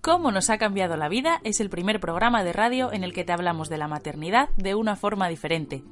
[0.00, 3.24] Cómo nos ha cambiado la vida es el primer programa de radio en el que
[3.24, 5.84] te hablamos de la maternidad de una forma diferente.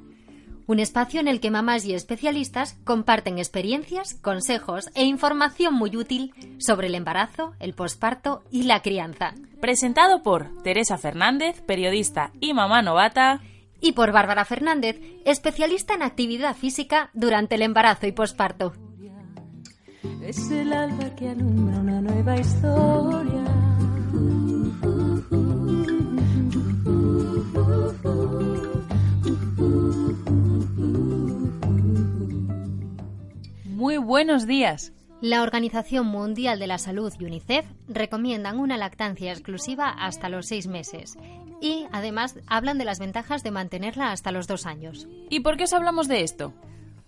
[0.65, 6.33] Un espacio en el que mamás y especialistas comparten experiencias, consejos e información muy útil
[6.57, 9.33] sobre el embarazo, el posparto y la crianza.
[9.59, 13.41] Presentado por Teresa Fernández, periodista y mamá novata.
[13.79, 18.73] Y por Bárbara Fernández, especialista en actividad física durante el embarazo y posparto.
[20.21, 23.43] Es el alba que alumbra una nueva historia.
[33.65, 34.91] Muy buenos días.
[35.21, 40.67] La Organización Mundial de la Salud y UNICEF recomiendan una lactancia exclusiva hasta los seis
[40.67, 41.17] meses
[41.59, 45.07] y además hablan de las ventajas de mantenerla hasta los dos años.
[45.31, 46.53] ¿Y por qué os hablamos de esto?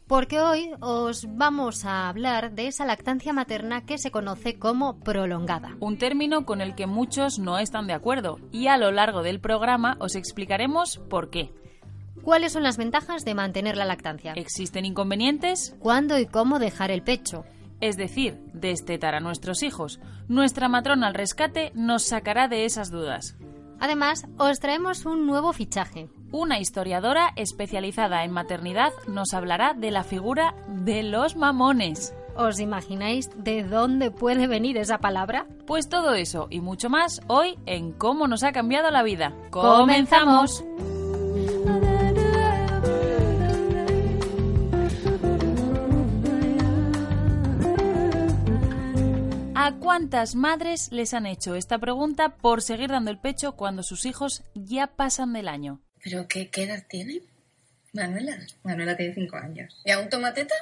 [0.08, 5.78] Porque hoy os vamos a hablar de esa lactancia materna que se conoce como prolongada.
[5.80, 9.40] Un término con el que muchos no están de acuerdo y a lo largo del
[9.40, 11.54] programa os explicaremos por qué.
[12.24, 14.34] ¿Cuáles son las ventajas de mantener la lactancia?
[14.34, 15.76] ¿Existen inconvenientes?
[15.78, 17.46] ¿Cuándo y cómo dejar el pecho?
[17.82, 20.00] Es decir, destetar a nuestros hijos.
[20.28, 23.38] Nuestra matrona al rescate nos sacará de esas dudas.
[23.80, 26.10] Además, os traemos un nuevo fichaje.
[26.32, 32.14] Una historiadora especializada en maternidad nos hablará de la figura de los mamones.
[32.36, 35.48] ¿Os imagináis de dónde puede venir esa palabra?
[35.66, 39.34] Pues todo eso y mucho más hoy en Cómo nos ha cambiado la vida.
[39.50, 40.64] ¡Comenzamos!
[49.70, 54.08] ¿A cuántas madres les han hecho esta pregunta por seguir dando el pecho cuando sus
[54.08, 55.80] hijos ya pasan del año?
[56.04, 57.22] ¿Pero qué, qué edad tiene?
[57.94, 58.36] Manuela.
[58.64, 59.80] Manuela tiene cinco años.
[59.86, 60.56] ¿Y aún toma teta?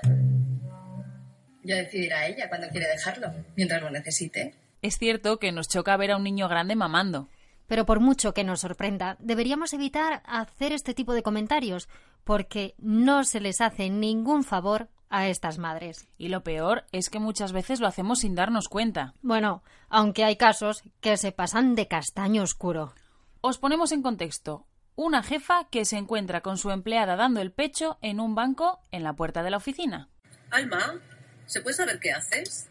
[1.63, 4.55] Ya decidirá ella cuando quiere dejarlo, mientras lo necesite.
[4.81, 7.29] Es cierto que nos choca ver a un niño grande mamando.
[7.65, 11.87] Pero por mucho que nos sorprenda, deberíamos evitar hacer este tipo de comentarios,
[12.25, 16.07] porque no se les hace ningún favor a estas madres.
[16.17, 19.13] Y lo peor es que muchas veces lo hacemos sin darnos cuenta.
[19.21, 22.93] Bueno, aunque hay casos que se pasan de castaño oscuro.
[23.41, 24.65] Os ponemos en contexto.
[24.95, 29.03] Una jefa que se encuentra con su empleada dando el pecho en un banco en
[29.03, 30.09] la puerta de la oficina.
[30.49, 30.99] Alma,
[31.45, 32.67] ¿se puede saber qué haces?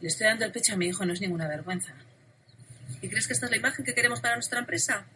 [0.00, 1.94] Le estoy dando el pecho a mi hijo, no es ninguna vergüenza.
[3.02, 5.06] ¿Y crees que esta es la imagen que queremos para nuestra empresa?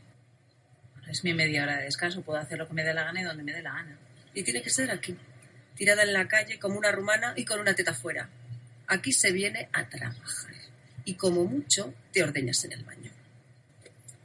[0.94, 3.20] Bueno, es mi media hora de descanso, puedo hacer lo que me dé la gana
[3.20, 3.98] y donde me dé la gana.
[4.34, 5.16] Y tiene que ser aquí,
[5.80, 8.28] tirada en la calle como una rumana y con una teta fuera.
[8.86, 10.54] Aquí se viene a trabajar.
[11.06, 13.10] Y como mucho, te ordeñas en el baño.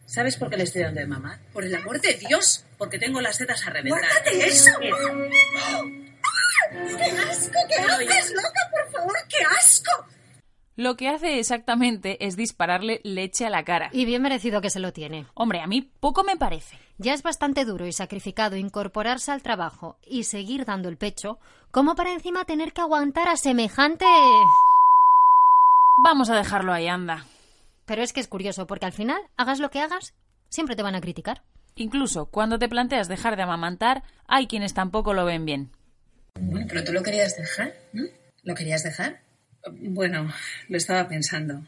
[0.05, 1.39] ¿Sabes por qué le estoy dando de mamar?
[1.53, 4.01] Por el amor de Dios, porque tengo las tetas a reventar.
[4.01, 4.69] ¡Guárdate eso!
[4.81, 4.91] ¡Qué
[7.29, 7.59] asco!
[7.69, 8.69] ¿Qué haces, loca?
[8.71, 10.07] Por favor, qué asco.
[10.77, 13.89] Lo que hace exactamente es dispararle leche a la cara.
[13.93, 15.25] Y bien merecido que se lo tiene.
[15.33, 16.77] Hombre, a mí poco me parece.
[16.97, 21.39] Ya es bastante duro y sacrificado incorporarse al trabajo y seguir dando el pecho,
[21.71, 24.05] como para encima tener que aguantar a semejante...
[26.03, 27.25] Vamos a dejarlo ahí, anda.
[27.85, 30.13] Pero es que es curioso, porque al final, hagas lo que hagas,
[30.49, 31.43] siempre te van a criticar.
[31.75, 35.71] Incluso cuando te planteas dejar de amamantar, hay quienes tampoco lo ven bien.
[36.37, 38.03] Bueno, pero tú lo querías dejar, ¿no?
[38.43, 39.24] ¿Lo querías dejar?
[39.71, 40.31] Bueno,
[40.69, 41.65] lo estaba pensando.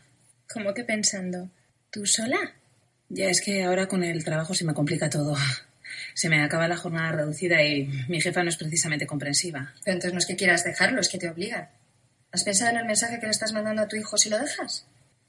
[0.51, 1.49] ¿Cómo que pensando?
[1.91, 2.37] ¿Tú sola?
[3.09, 5.35] Ya es que ahora con el trabajo se me complica todo.
[6.13, 9.73] Se me acaba la jornada reducida y mi jefa no es precisamente comprensiva.
[9.83, 11.69] Pero entonces no es que quieras dejarlo, es que te obligan.
[12.31, 14.85] ¿Has pensado en el mensaje que le estás mandando a tu hijo si lo dejas?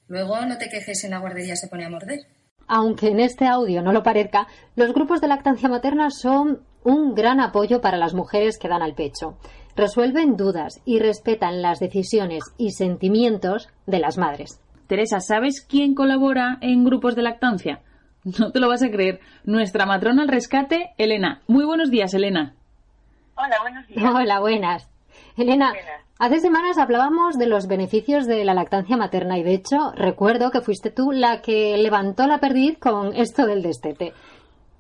[0.08, 2.20] Luego no te quejes si en la guardería se pone a morder.
[2.66, 4.46] Aunque en este audio no lo parezca,
[4.76, 8.94] los grupos de lactancia materna son un gran apoyo para las mujeres que dan al
[8.94, 9.38] pecho.
[9.78, 14.60] Resuelven dudas y respetan las decisiones y sentimientos de las madres.
[14.88, 17.80] Teresa, ¿sabes quién colabora en grupos de lactancia?
[18.40, 19.20] No te lo vas a creer.
[19.44, 21.42] Nuestra matrona al rescate, Elena.
[21.46, 22.56] Muy buenos días, Elena.
[23.36, 24.04] Hola, buenos días.
[24.12, 24.88] Hola, buenas.
[25.36, 26.02] Elena, Buenas.
[26.18, 30.60] hace semanas hablábamos de los beneficios de la lactancia materna y de hecho recuerdo que
[30.60, 34.12] fuiste tú la que levantó la perdiz con esto del destete.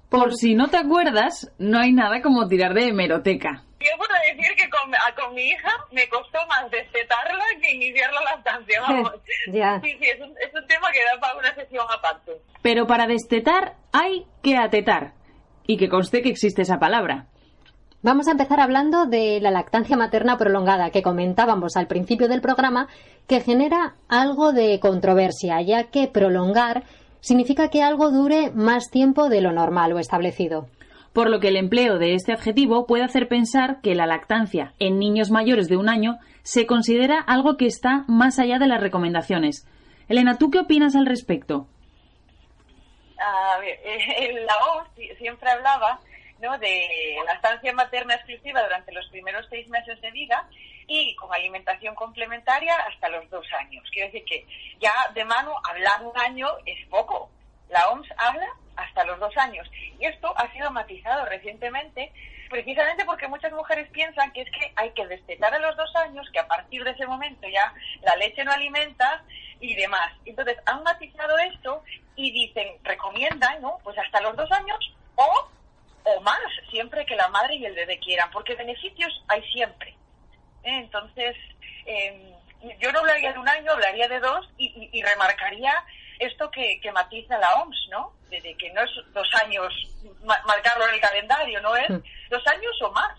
[0.08, 3.64] Por si no te acuerdas, no hay nada como tirar de hemeroteca.
[3.80, 8.10] Yo puedo decir que con, a- con mi hija me costó más destetarla que iniciar
[8.12, 9.12] la lactancia, vamos.
[9.52, 9.80] Ya.
[9.82, 12.32] Sí, sí, es un, es un tema que da para una sesión aparte.
[12.62, 15.12] Pero para destetar hay que atetar.
[15.66, 17.26] Y que conste que existe esa palabra.
[18.00, 22.88] Vamos a empezar hablando de la lactancia materna prolongada que comentábamos al principio del programa,
[23.26, 26.84] que genera algo de controversia, ya que prolongar
[27.20, 30.66] significa que algo dure más tiempo de lo normal o establecido.
[31.12, 34.98] Por lo que el empleo de este adjetivo puede hacer pensar que la lactancia en
[34.98, 39.66] niños mayores de un año se considera algo que está más allá de las recomendaciones.
[40.08, 41.66] Elena, ¿tú qué opinas al respecto?
[43.18, 46.00] A ver, eh, la OMS siempre hablaba
[46.40, 46.56] ¿no?
[46.58, 50.48] de la estancia materna exclusiva durante los primeros seis meses de vida
[50.88, 53.84] y con alimentación complementaria hasta los dos años.
[53.92, 54.46] Quiero decir que
[54.80, 57.30] ya de mano hablar un año es poco.
[57.68, 59.70] La OMS habla hasta los dos años.
[60.00, 62.10] Y esto ha sido matizado recientemente
[62.48, 66.26] precisamente porque muchas mujeres piensan que es que hay que destetar a los dos años,
[66.32, 69.22] que a partir de ese momento ya la leche no alimenta
[69.60, 70.12] y demás.
[70.24, 71.82] Entonces han matizado esto
[72.16, 73.78] y dicen, recomiendan, ¿no?
[73.84, 74.78] Pues hasta los dos años
[75.16, 75.50] o,
[76.04, 79.94] o más, siempre que la madre y el bebé quieran, porque beneficios hay siempre.
[80.64, 80.78] ¿Eh?
[80.78, 81.36] Entonces,
[81.86, 82.34] eh,
[82.80, 85.72] yo no hablaría de un año, hablaría de dos y, y, y remarcaría
[86.18, 88.12] esto que, que, matiza la OMS, ¿no?
[88.30, 89.72] De, de, que no es dos años
[90.24, 93.18] marcarlo en el calendario, no es dos años o más.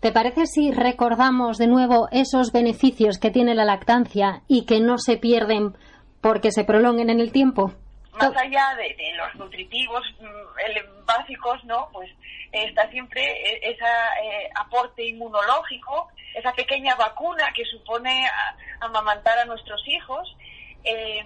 [0.00, 4.96] ¿Te parece si recordamos de nuevo esos beneficios que tiene la lactancia y que no
[4.96, 5.76] se pierden
[6.20, 7.72] porque se prolonguen en el tiempo?
[8.12, 11.88] Más allá de, de los nutritivos el, básicos, ¿no?
[11.92, 12.10] Pues
[12.52, 13.22] está siempre
[13.62, 20.36] ese eh, aporte inmunológico, esa pequeña vacuna que supone a, amamantar a nuestros hijos.
[20.84, 21.24] Eh,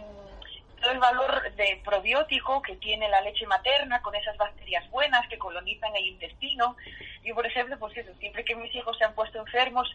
[0.80, 5.38] todo el valor de probiótico que tiene la leche materna con esas bacterias buenas que
[5.38, 6.76] colonizan el intestino.
[7.22, 9.88] Yo, por ejemplo, pues eso, siempre que mis hijos se han puesto enfermos,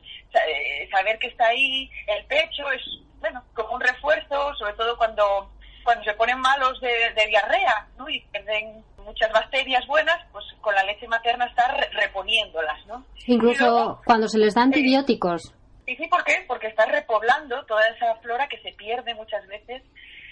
[0.90, 2.82] saber que está ahí el pecho es,
[3.20, 5.52] bueno, como un refuerzo, sobre todo cuando,
[5.84, 8.08] cuando se ponen malos de, de diarrea, ¿no?
[8.08, 13.06] Y pierden muchas bacterias buenas, pues con la leche materna está re reponiéndolas, ¿no?
[13.26, 15.54] Incluso luego, cuando se les da antibióticos.
[15.88, 16.44] Eh, sí, ¿por qué?
[16.48, 19.82] Porque está repoblando toda esa flora que se pierde muchas veces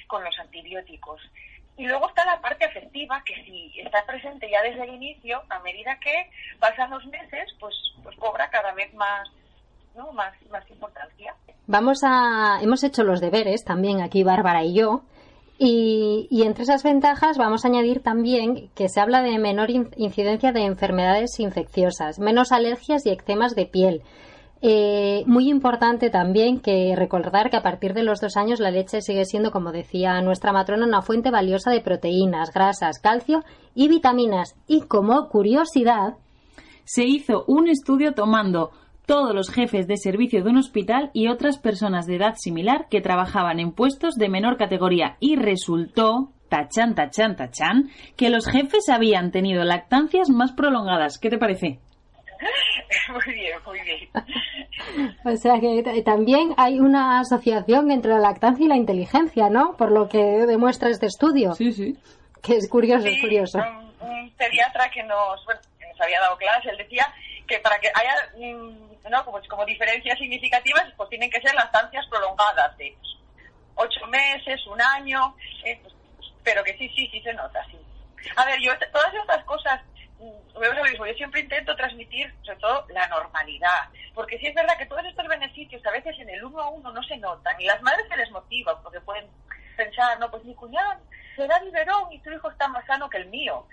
[0.07, 1.22] con los antibióticos.
[1.77, 5.60] Y luego está la parte afectiva, que si está presente ya desde el inicio, a
[5.60, 6.30] medida que
[6.60, 9.28] pasan los meses, pues, pues cobra cada vez más,
[9.95, 10.12] ¿no?
[10.12, 11.33] más, más importancia.
[11.68, 15.04] Vamos a, hemos hecho los deberes también aquí Bárbara y yo,
[15.57, 20.52] y, y, entre esas ventajas vamos a añadir también que se habla de menor incidencia
[20.52, 24.02] de enfermedades infecciosas, menos alergias y eczemas de piel.
[24.68, 29.02] Eh, muy importante también que recordar que a partir de los dos años la leche
[29.02, 33.44] sigue siendo, como decía nuestra matrona, una fuente valiosa de proteínas, grasas, calcio
[33.75, 34.56] y vitaminas.
[34.66, 36.16] Y como curiosidad,
[36.84, 38.72] se hizo un estudio tomando
[39.06, 43.02] todos los jefes de servicio de un hospital y otras personas de edad similar que
[43.02, 49.31] trabajaban en puestos de menor categoría y resultó, tachan, tachan, tachan, que los jefes habían
[49.31, 51.19] tenido lactancias más prolongadas.
[51.19, 51.80] ¿Qué te parece?
[53.13, 54.10] Muy bien, muy bien.
[55.25, 59.75] O sea que también hay una asociación entre la lactancia y la inteligencia, ¿no?
[59.78, 61.54] Por lo que demuestra este estudio.
[61.54, 61.96] Sí, sí.
[62.44, 63.60] Que es curioso, sí, es curioso.
[63.60, 67.07] Un, un pediatra que nos, bueno, que nos había dado clase, él decía
[67.48, 68.13] que para que haya
[69.10, 69.24] ¿no?
[69.25, 72.96] como, como diferencias significativas, pues tienen que ser lactancias prolongadas de
[73.75, 75.94] ocho meses, un año, eh, pues,
[76.44, 77.78] pero que sí, sí, sí se nota, sí.
[78.36, 79.81] A ver, yo todas estas cosas
[81.07, 83.90] yo siempre intento transmitir, sobre todo, la normalidad.
[84.13, 86.92] Porque sí es verdad que todos estos beneficios a veces en el uno a uno
[86.92, 87.60] no se notan.
[87.60, 89.28] Y las madres se les motivan porque pueden
[89.75, 91.00] pensar, no, pues mi cuñado
[91.36, 93.68] se da biberón y tu hijo está más sano que el mío.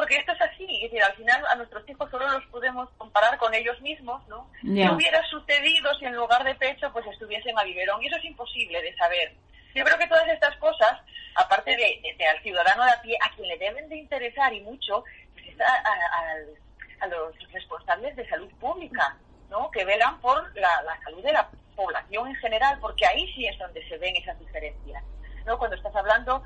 [0.00, 3.36] Porque esto es así, es decir, al final a nuestros hijos solo los podemos comparar
[3.36, 4.50] con ellos mismos, ¿no?
[4.62, 4.88] Yeah.
[4.88, 8.02] ¿Qué hubiera sucedido si en lugar de pecho pues estuviesen a biberón?
[8.02, 9.34] Y eso es imposible de saber.
[9.74, 11.02] Yo creo que todas estas cosas,
[11.34, 14.54] aparte de, de, de al ciudadano de a pie, a quien le deben de interesar
[14.54, 19.18] y mucho, pues es a, a, a, los responsables de salud pública,
[19.50, 19.70] ¿no?
[19.70, 23.58] Que velan por la, la salud de la población en general, porque ahí sí es
[23.58, 25.04] donde se ven esas diferencias,
[25.44, 25.58] ¿no?
[25.58, 26.42] Cuando estás hablando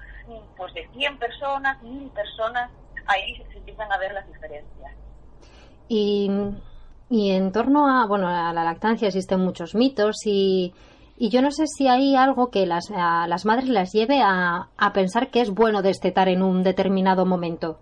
[0.57, 2.69] pues de 100 personas, 1000 personas,
[3.07, 4.93] ahí se empiezan a ver las diferencias.
[5.89, 6.31] Y,
[7.11, 10.73] y en torno a, bueno, a la lactancia existen muchos mitos y,
[11.17, 14.71] y yo no sé si hay algo que las, a las madres las lleve a,
[14.77, 17.79] a pensar que es bueno destetar en un determinado momento.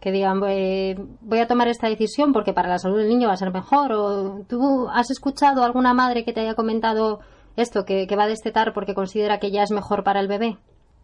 [0.00, 3.36] Que digan, voy a tomar esta decisión porque para la salud del niño va a
[3.36, 3.92] ser mejor.
[3.92, 7.20] O tú has escuchado alguna madre que te haya comentado
[7.54, 10.58] esto, que, que va a destetar porque considera que ya es mejor para el bebé.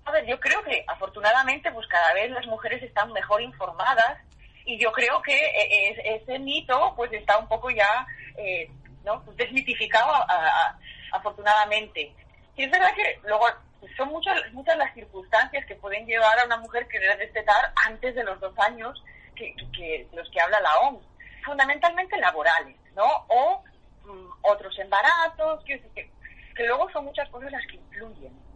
[0.08, 4.18] A ver, yo creo que afortunadamente pues cada vez las mujeres están mejor informadas
[4.64, 5.38] y yo creo que
[6.02, 8.06] ese mito pues está un poco ya
[8.38, 8.70] eh,
[9.04, 9.22] ¿no?
[9.22, 10.78] pues desmitificado a, a,
[11.12, 12.10] afortunadamente.
[12.56, 13.44] Y es verdad que luego
[13.98, 18.14] son muchas, muchas las circunstancias que pueden llevar a una mujer que debe destetar antes
[18.14, 19.04] de los dos años
[19.36, 21.04] que, que los que habla la OMS,
[21.44, 23.04] fundamentalmente laborales, ¿no?
[23.28, 23.62] O
[24.04, 26.10] mm, otros embarazos, que, que,
[26.56, 28.47] que luego son muchas cosas las que influyen.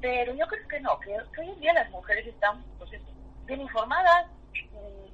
[0.00, 2.90] Pero yo creo que no, que, que hoy en día las mujeres están pues
[3.46, 4.26] bien informadas.
[4.54, 5.12] y-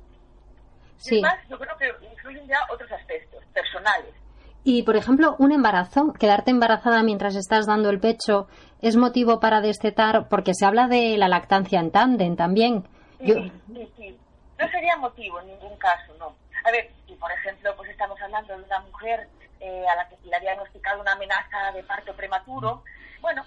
[0.96, 1.16] Sí.
[1.16, 4.14] Es más, yo creo que influyen ya otros aspectos personales.
[4.62, 8.48] Y, por ejemplo, un embarazo, quedarte embarazada mientras estás dando el pecho,
[8.80, 12.84] es motivo para destetar, porque se habla de la lactancia en tándem también.
[13.18, 13.34] Sí, Yo-
[13.74, 14.18] sí, sí.
[14.58, 16.34] No sería motivo en ningún caso, no.
[16.64, 19.28] A ver, si por ejemplo, pues estamos hablando de una mujer
[19.60, 22.82] eh, a la que se le ha diagnosticado una amenaza de parto prematuro,
[23.24, 23.44] bueno,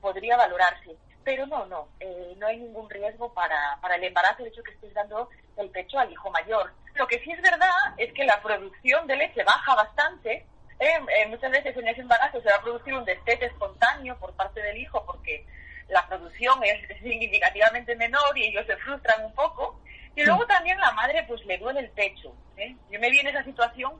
[0.00, 0.96] podría valorarse.
[1.22, 4.70] Pero no, no, eh, no hay ningún riesgo para, para el embarazo, el hecho que
[4.72, 6.72] estés dando el pecho al hijo mayor.
[6.94, 7.68] Lo que sí es verdad
[7.98, 10.46] es que la producción de leche baja bastante.
[10.80, 14.32] eh, eh, muchas veces en ese embarazo se va a producir un destete espontáneo por
[14.34, 15.44] parte del hijo porque
[15.88, 19.78] la producción es significativamente menor y ellos se frustran un poco.
[20.16, 22.34] Y luego también la madre pues le duele el pecho.
[22.56, 22.74] ¿eh?
[22.90, 23.92] Yo me vi en esa situación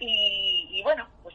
[0.00, 1.34] y, y bueno, pues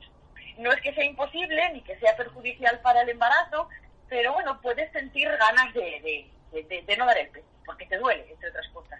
[0.59, 3.67] no es que sea imposible ni que sea perjudicial para el embarazo,
[4.07, 8.25] pero bueno, puedes sentir ganas de, de, de- no dar el pecho, porque te duele,
[8.31, 8.99] entre otras cosas.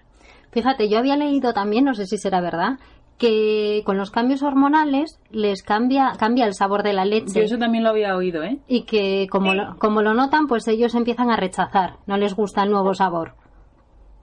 [0.52, 2.80] Fíjate, yo había leído también, no sé si será verdad,
[3.18, 7.34] que con los cambios hormonales les cambia, cambia el sabor de la leche.
[7.40, 8.58] Yo eso también lo había oído, ¿eh?
[8.68, 12.64] Y que como, lo, como lo notan, pues ellos empiezan a rechazar, no les gusta
[12.64, 13.36] el nuevo sabor.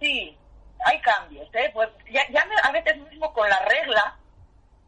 [0.00, 0.36] Sí,
[0.84, 1.70] hay cambios, ¿eh?
[1.74, 4.16] Pues ya, ya me- a veces mismo con la regla,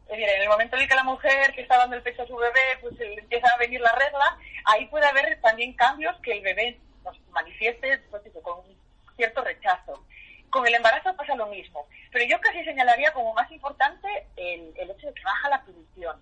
[0.09, 2.37] en el momento en el que la mujer que está dando el pecho a su
[2.37, 6.41] bebé, pues le empieza a venir la regla, ahí puede haber también cambios que el
[6.43, 8.77] bebé nos manifieste pues, con un
[9.17, 10.05] cierto rechazo.
[10.51, 14.91] Con el embarazo pasa lo mismo, pero yo casi señalaría como más importante el, el
[14.91, 16.17] hecho de que baja la producción.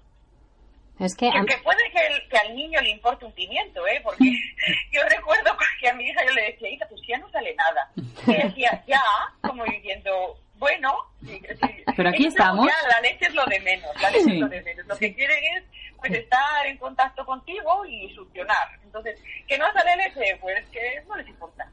[0.99, 3.87] Es que Que, a- que puede que, el- que al niño le importe un pimiento,
[3.87, 4.01] ¿eh?
[4.03, 4.25] Porque
[4.93, 7.91] yo recuerdo que a mi hija yo le decía, hija, pues ya no sale nada.
[8.27, 9.03] Y decía, ya,
[9.43, 10.95] como diciendo, bueno...
[11.25, 11.85] sí, sí.
[11.97, 12.67] Pero aquí estamos.
[12.67, 14.35] Ya, la leche es lo de menos, la leche Sí.
[14.35, 14.87] es lo de menos.
[14.87, 15.65] Lo que quieren es
[15.99, 18.69] pues estar en contacto contigo y succionar.
[18.85, 21.69] Entonces, que no sale leche, pues que no les importa.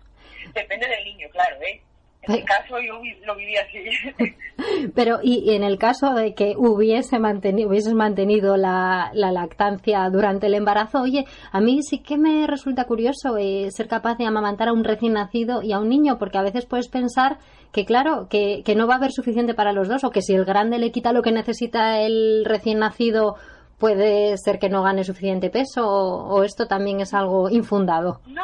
[0.54, 1.82] Depende del niño, claro, ¿eh?
[2.28, 3.80] En Pe- caso yo lo viví así.
[4.96, 10.48] Pero, y, en el caso de que hubiese mantenido, hubieses mantenido la, la lactancia durante
[10.48, 14.70] el embarazo, oye, a mí sí que me resulta curioso eh, ser capaz de amamantar
[14.70, 17.40] a un recién nacido y a un niño, porque a veces puedes pensar
[17.72, 20.34] que, claro, que, que no va a haber suficiente para los dos, o que si
[20.34, 23.36] el grande le quita lo que necesita el recién nacido,
[23.80, 28.22] puede ser que no gane suficiente peso, o, o esto también es algo infundado.
[28.28, 28.44] No,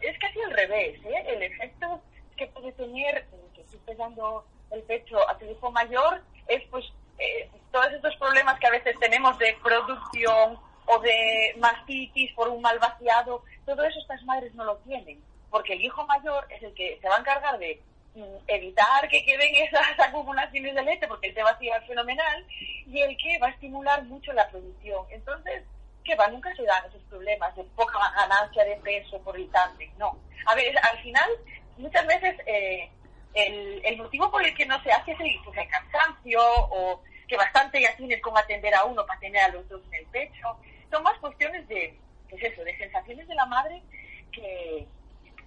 [0.00, 1.24] es casi al revés, ¿eh?
[1.36, 2.00] El efecto
[2.36, 6.84] que puede tener eh, que estés dando el pecho a tu hijo mayor es pues
[7.18, 12.60] eh, todos estos problemas que a veces tenemos de producción o de mastitis por un
[12.60, 16.74] mal vaciado, todo eso estas madres no lo tienen, porque el hijo mayor es el
[16.74, 17.80] que se va a encargar de
[18.14, 22.46] mm, evitar que queden esas acumulaciones de leche porque él te va a vaciar fenomenal
[22.86, 25.06] y el que va a estimular mucho la producción.
[25.10, 25.64] Entonces,
[26.04, 29.90] que va, nunca se dan esos problemas de poca ganancia de peso por el tándem,
[29.98, 30.18] no.
[30.46, 31.30] A ver, al final,
[31.78, 32.88] muchas veces eh,
[33.34, 36.40] el, el motivo por el que no se hace es el, pues, el cansancio
[36.70, 39.94] o que bastante ya tienes con atender a uno para tener a los dos en
[40.00, 40.56] el pecho.
[40.90, 41.98] Son más cuestiones de,
[42.30, 43.82] pues eso, de sensaciones de la madre
[44.30, 44.86] que,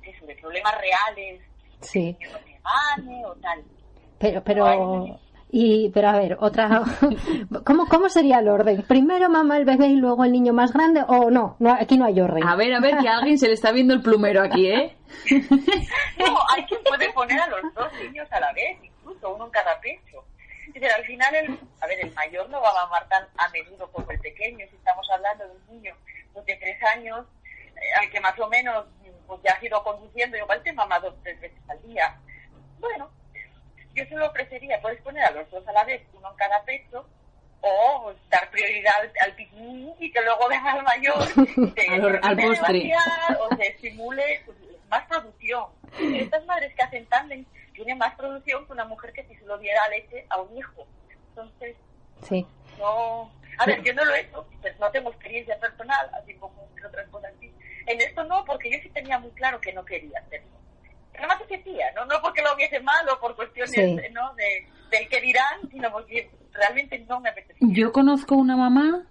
[0.03, 1.41] eso, de problemas reales,
[1.81, 2.15] Sí.
[2.19, 3.63] que no te gane o tal.
[4.19, 5.19] Pero, pero,
[5.51, 6.81] y, pero a ver, otra,
[7.65, 8.81] ¿cómo, cómo sería el orden?
[8.81, 12.05] Primero mamá el bebé y luego el niño más grande, o no, no aquí no
[12.05, 12.43] hay orden.
[12.43, 14.96] A ver, a ver, que a alguien se le está viendo el plumero aquí, ¿eh?
[16.17, 19.51] No, hay quien puede poner a los dos niños a la vez, incluso uno en
[19.51, 20.23] cada pecho.
[20.73, 23.89] Decir, al final, el, a ver, el mayor no va a mamar tan a menudo
[23.91, 24.65] como el pequeño.
[24.69, 25.95] Si estamos hablando de un niño
[26.33, 28.85] pues, de tres años, eh, al que más o menos
[29.27, 32.15] pues, ya ha ido conduciendo, igual te mama dos tres veces al día.
[32.79, 33.09] Bueno,
[33.93, 36.61] yo se lo ofrecería, puedes poner a los dos a la vez, uno en cada
[36.63, 37.07] pecho,
[37.61, 41.15] o pues, dar prioridad al, al picnic y que luego venga al mayor,
[42.23, 42.59] Al- postre.
[42.59, 44.57] vaciar o se estimule pues,
[44.89, 45.65] más producción.
[45.99, 49.57] Estas madres que hacen tándem tienen más producción que una mujer que si se lo
[49.57, 50.85] diera leche a un hijo.
[51.29, 51.75] Entonces,
[52.23, 52.45] Sí.
[52.79, 53.31] no...
[53.59, 56.85] A ver, yo no lo he hecho, pues no tengo experiencia personal, así como en
[56.85, 57.51] otras cosas así.
[57.87, 60.49] En esto no, porque yo sí tenía muy claro que no quería hacerlo.
[61.15, 62.05] Nada más se sentía, ¿no?
[62.05, 63.95] No porque lo hubiese mal o por cuestiones Sí.
[64.11, 64.33] ¿no?
[64.35, 67.67] de, del que dirán, sino porque realmente no me apetecía.
[67.71, 69.07] Yo conozco una mamá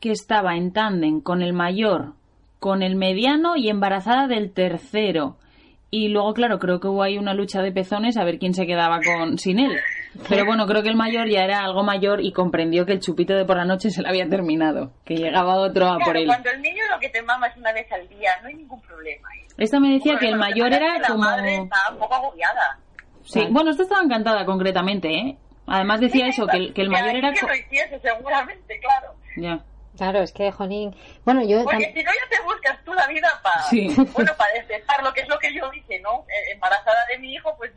[0.00, 2.12] que estaba en tándem con el mayor,
[2.58, 5.36] con el mediano y embarazada del tercero.
[5.90, 8.66] Y luego, claro, creo que hubo ahí una lucha de pezones a ver quién se
[8.66, 9.78] quedaba con sin él.
[10.28, 13.34] Pero bueno, creo que el mayor ya era algo mayor y comprendió que el chupito
[13.34, 16.26] de por la noche se le había terminado, que llegaba otro a por él.
[16.26, 18.80] cuando el niño lo que te mama es una vez al día, no hay ningún
[18.80, 19.28] problema.
[19.38, 19.46] ¿eh?
[19.56, 21.20] Esta me decía que el mayor era la como...
[21.20, 22.78] madre está un poco agobiada.
[23.22, 25.38] Sí, bueno, esta estaba encantada concretamente, ¿eh?
[25.66, 27.32] Además decía Sí, eso, que el, que el mayor era...
[27.32, 29.14] que lo hiciese, seguramente, claro.
[29.36, 29.64] Ya.
[29.96, 30.94] Claro, es que, jolín.
[31.24, 31.62] Bueno, yo.
[31.64, 33.62] Porque si no, ya te buscas tú la vida para.
[33.64, 33.94] Sí.
[34.12, 36.26] Bueno, para despertar, lo que es lo que yo hice, ¿no?
[36.28, 37.72] Eh, Embarazada de mi hijo, pues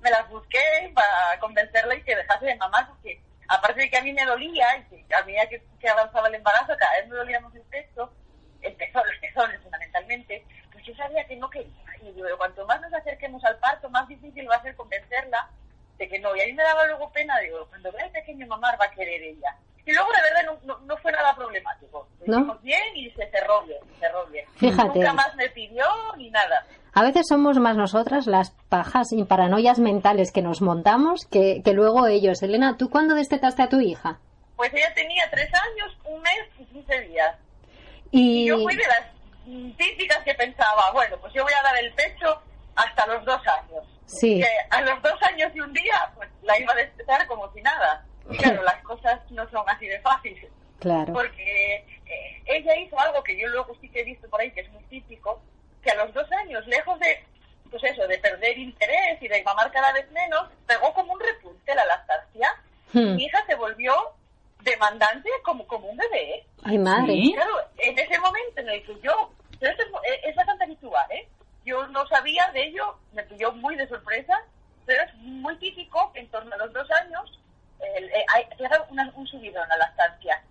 [0.00, 0.58] me las busqué
[0.94, 4.66] para convencerla y que dejase de mamar, porque aparte de que a mí me dolía,
[4.78, 8.12] y que a medida que, que avanzaba el embarazo, cada vez me dolíamos el pecho,
[8.62, 11.84] el pezón, los pezones fundamentalmente, pues yo sabía que no quería.
[12.02, 15.50] Y digo, cuanto más nos acerquemos al parto, más difícil va a ser convencerla
[15.98, 16.34] de que no.
[16.34, 18.90] Y a mí me daba luego pena, digo, cuando vea al pequeño mamar va a
[18.90, 19.56] querer ella.
[19.86, 22.08] Y luego, de verdad, no, no, no fue nada problemático.
[22.26, 22.58] Lo ¿No?
[22.58, 24.44] bien y se cerró bien, se cerró bien.
[24.56, 24.98] Fíjate.
[24.98, 25.84] Nunca más me pidió
[26.16, 26.66] ni nada.
[26.92, 31.72] A veces somos más nosotras las pajas y paranoias mentales que nos montamos que, que
[31.72, 32.42] luego ellos.
[32.42, 34.18] Elena, ¿tú cuándo destetaste a tu hija?
[34.56, 37.36] Pues ella tenía tres años, un mes y 15 días.
[38.10, 41.76] Y, Y yo fui de las típicas que pensaba, bueno, pues yo voy a dar
[41.78, 42.42] el pecho
[42.74, 43.84] hasta los dos años.
[44.06, 44.40] Sí.
[44.40, 47.62] Que a los dos años y un día, pues la iba a destetar como si
[47.62, 48.04] nada.
[48.30, 50.50] Y claro, las cosas no son así de fáciles.
[50.78, 51.12] Claro.
[51.12, 51.74] Porque
[52.06, 54.70] eh, ella hizo algo que yo luego sí que he visto por ahí, que es
[54.70, 55.42] muy típico,
[55.82, 57.24] que a los dos años, lejos de,
[57.70, 61.74] pues eso, de perder interés y de mamar cada vez menos, pegó como un repunte
[61.74, 62.54] la lactancia.
[62.92, 63.16] Hmm.
[63.16, 63.94] Mi hija se volvió
[64.62, 66.44] demandante como, como un bebé.
[66.64, 67.12] Ay, madre.
[67.12, 67.32] Sí.
[67.34, 71.28] Claro, en ese momento en el que yo, pero esto es, es bastante habitual, ¿eh?
[71.64, 74.42] Yo no sabía de ello, me pilló muy de sorpresa,
[74.86, 77.39] pero es muy típico que en torno a los dos años
[77.96, 78.44] el- eh, hay
[78.90, 80.42] una- un subidón a la lactancia.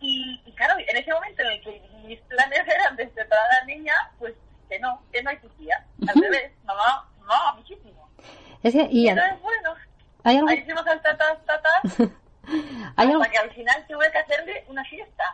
[0.00, 3.64] Y, y claro, en ese momento en el que mis planes eran destetar a la
[3.66, 4.34] niña, pues
[4.68, 5.84] que no, que no hay tu tía.
[6.08, 8.08] Al revés, mamá, mamá, muchísimo.
[8.62, 9.74] Es que, y Y entonces, bueno,
[10.24, 11.98] hay algo, ahí hicimos al tatas, tatas,
[12.96, 15.24] hay algo, hasta que al final tuve que hacerle una fiesta,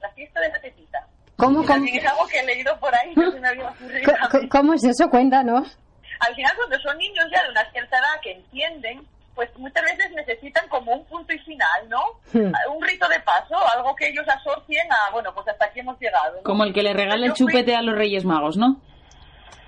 [0.00, 1.06] la fiesta de la tetita.
[1.36, 4.12] ¿cómo, cómo, es algo que he leído por ahí, que se me había ocurrido.
[4.40, 4.48] mí.
[4.48, 5.08] cómo es eso?
[5.10, 5.76] Cuéntanos.
[6.20, 10.10] Al final, cuando son niños ya de una cierta edad que entienden, pues muchas veces
[10.12, 12.02] necesitan como un punto y final, ¿no?
[12.32, 12.52] Hmm.
[12.74, 16.36] Un rito de paso, algo que ellos asocien a, bueno, pues hasta aquí hemos llegado.
[16.36, 16.42] ¿no?
[16.42, 18.80] Como el que le regala el Yo fui- chupete a los Reyes Magos, ¿no?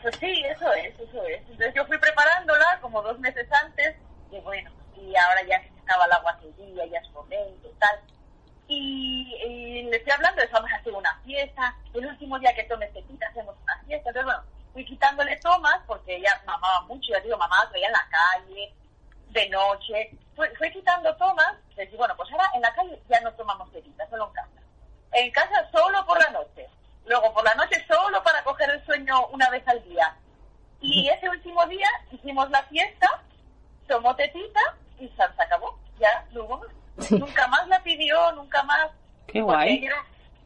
[0.03, 1.41] Pues sí, eso es, eso es.
[1.43, 3.97] Entonces yo fui preparándola como dos meses antes,
[4.31, 8.01] y bueno, y ahora ya se acaba la guatería, ya es momento tal.
[8.69, 12.55] Y, y le estoy hablando de eso, vamos a hacer una fiesta, el último día
[12.55, 14.11] que tomes tetita hacemos una fiesta.
[14.11, 14.41] Entonces, bueno,
[14.73, 18.75] fui quitándole tomas, porque ella mamaba mucho, ya digo, mamá veía en la calle,
[19.35, 20.11] de noche.
[20.35, 24.09] Fui, fui quitando tomas, decir, bueno, pues ahora en la calle ya no tomamos tetita,
[24.09, 24.63] solo en casa.
[25.13, 26.69] En casa solo por la noche.
[27.05, 30.17] Luego por la noche solo para coger el sueño una vez al día.
[30.81, 33.23] Y ese último día hicimos la fiesta,
[33.87, 34.61] tomó tetita
[34.99, 35.79] y se acabó.
[35.99, 36.69] Ya no hubo más.
[37.07, 37.19] Sí.
[37.19, 38.91] Nunca más la pidió, nunca más.
[39.27, 39.87] Qué guay.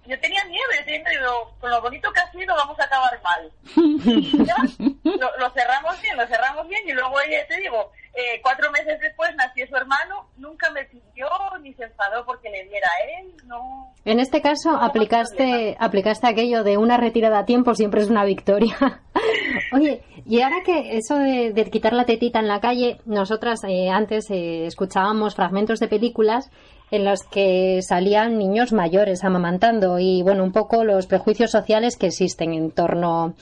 [0.08, 3.20] Yo tenía miedo, yo tenía miedo, con lo bonito que ha sido vamos a acabar
[3.22, 3.52] mal.
[4.46, 4.56] Ya,
[5.04, 8.98] lo, lo cerramos bien, lo cerramos bien y luego ella, te digo, eh, cuatro meses
[9.00, 11.28] después nació su hermano, nunca me pidió
[11.60, 13.92] ni se enfadó porque le diera a él, no.
[14.04, 18.08] En este caso, No, no aplicaste, aplicaste aquello de una retirada a tiempo siempre es
[18.08, 18.76] una victoria.
[19.72, 23.90] Oye, y ahora que eso de, de quitar la tetita en la calle, nosotras eh,
[23.90, 26.50] antes eh, escuchábamos fragmentos de películas
[26.90, 32.06] en los que salían niños mayores amamantando y bueno, un poco los prejuicios sociales que
[32.06, 33.34] existen en torno,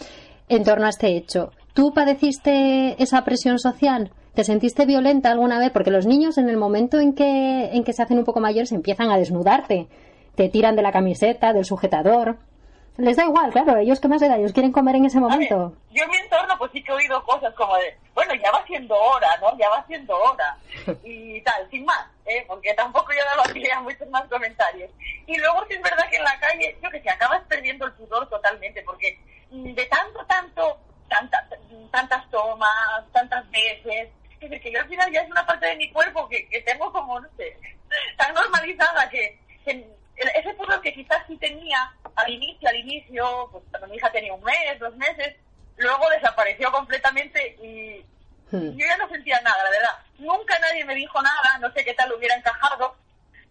[0.48, 1.50] en torno a este hecho.
[1.74, 4.10] ¿Tú padeciste esa presión social?
[4.34, 5.70] ¿Te sentiste violenta alguna vez?
[5.70, 8.72] Porque los niños en el momento en que, en que se hacen un poco mayores
[8.72, 9.86] empiezan a desnudarte.
[10.34, 12.36] Te tiran de la camiseta, del sujetador.
[12.98, 15.72] Les da igual, claro, ellos qué más edad, ellos quieren comer en ese ver, momento.
[15.90, 18.64] yo en mi entorno pues sí que he oído cosas como de, bueno, ya va
[18.66, 19.56] siendo hora, ¿no?
[19.58, 20.56] Ya va siendo hora.
[21.04, 22.44] Y tal, sin más, ¿eh?
[22.48, 24.90] Porque tampoco yo daba pie a muchos más comentarios.
[25.26, 27.92] Y luego sí es verdad que en la calle, yo que sé, acabas perdiendo el
[27.92, 29.18] pudor totalmente, porque
[29.50, 30.78] mm, de tanto, tanto,
[31.08, 31.48] tanta-
[31.90, 34.08] tantas tomas, tantas veces,
[34.40, 36.60] es decir, que yo al final ya es una parte de mi cuerpo que, que
[36.62, 37.56] tengo como, no sé,
[38.16, 41.78] tan normalizada que, que ese pudor que quizás sí tenía
[42.14, 45.36] al inicio, al inicio, pues cuando mi hija tenía un mes, dos meses,
[45.76, 48.04] luego desapareció completamente y
[48.48, 48.78] Hmm.
[48.78, 49.90] yo ya no sentía nada, la verdad.
[50.18, 52.96] Nunca nadie me dijo nada, no sé qué tal hubiera encajado,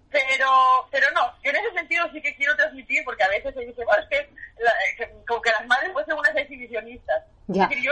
[0.09, 3.59] pero pero no, yo en ese sentido sí que quiero transmitir, porque a veces se
[3.65, 4.29] dice, bueno, es que,
[4.63, 7.23] la- que- como que las madres fuesen unas exhibicionistas.
[7.47, 7.63] Ya.
[7.63, 7.91] Es decir, yo,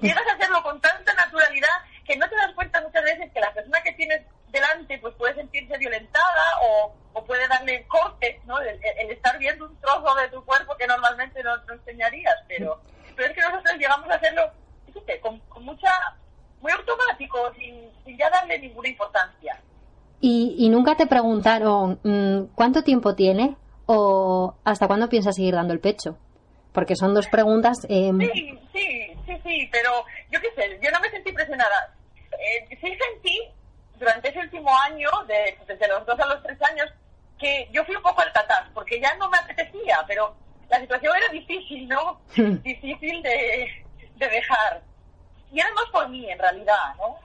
[0.00, 1.68] llegas a hacerlo con tanta naturalidad
[2.06, 5.34] que no te das cuenta muchas veces que la persona que tienes delante pues puede
[5.34, 8.58] sentirse violentada o, o puede darle corte, ¿no?
[8.60, 12.80] El, el estar viendo un trozo de tu cuerpo que normalmente no, no enseñarías, pero,
[13.16, 14.42] pero es que nosotros llegamos a hacerlo,
[14.86, 15.90] fíjate, con, con mucha,
[16.60, 19.60] muy automático, sin, sin ya darle ninguna importancia.
[20.20, 23.56] Y, y nunca te preguntaron mm, cuánto tiempo tiene
[23.86, 26.18] o hasta cuándo piensas seguir dando el pecho.
[26.72, 27.78] Porque son dos preguntas.
[27.88, 29.90] eh, Sí, sí, sí, sí, pero
[30.30, 31.94] yo qué sé, yo no me sentí presionada.
[32.32, 33.40] Eh, sí sentí
[33.98, 36.88] durante ese último año, de, desde los dos a los tres años,
[37.38, 40.34] que yo fui un poco al tatán, porque ya no me apetecía, pero
[40.68, 42.20] la situación era difícil, ¿no?
[42.36, 43.84] difícil de,
[44.16, 44.82] de dejar.
[45.50, 47.18] Y era más por mí, en realidad, ¿no?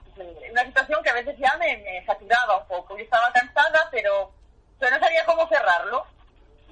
[0.50, 2.96] Una situación que a veces ya me, me saturaba un poco.
[2.96, 4.32] Yo estaba cansada, pero,
[4.78, 6.06] pero no sabía cómo cerrarlo.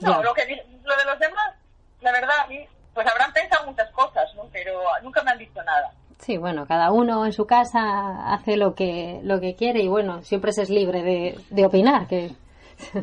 [0.00, 0.46] No, lo, que,
[0.82, 1.54] lo de los demás,
[2.00, 4.48] la verdad, a mí, pues habrán pensado muchas cosas, ¿no?
[4.52, 5.92] Pero nunca me han dicho nada.
[6.22, 10.22] Sí, bueno, cada uno en su casa hace lo que, lo que quiere y bueno,
[10.22, 12.06] siempre se es libre de, de opinar.
[12.06, 12.30] Que...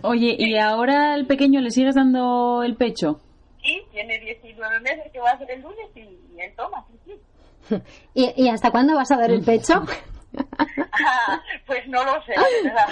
[0.03, 3.19] Oye, ¿y ahora al pequeño le sigues dando el pecho?
[3.61, 6.97] Y tiene 19 meses que va a ser el lunes y, y él toma, sí,
[7.67, 7.75] sí.
[8.13, 9.83] ¿Y, y hasta cuándo vas a dar el pecho?
[11.01, 12.87] Ah, pues no lo sé, de verdad.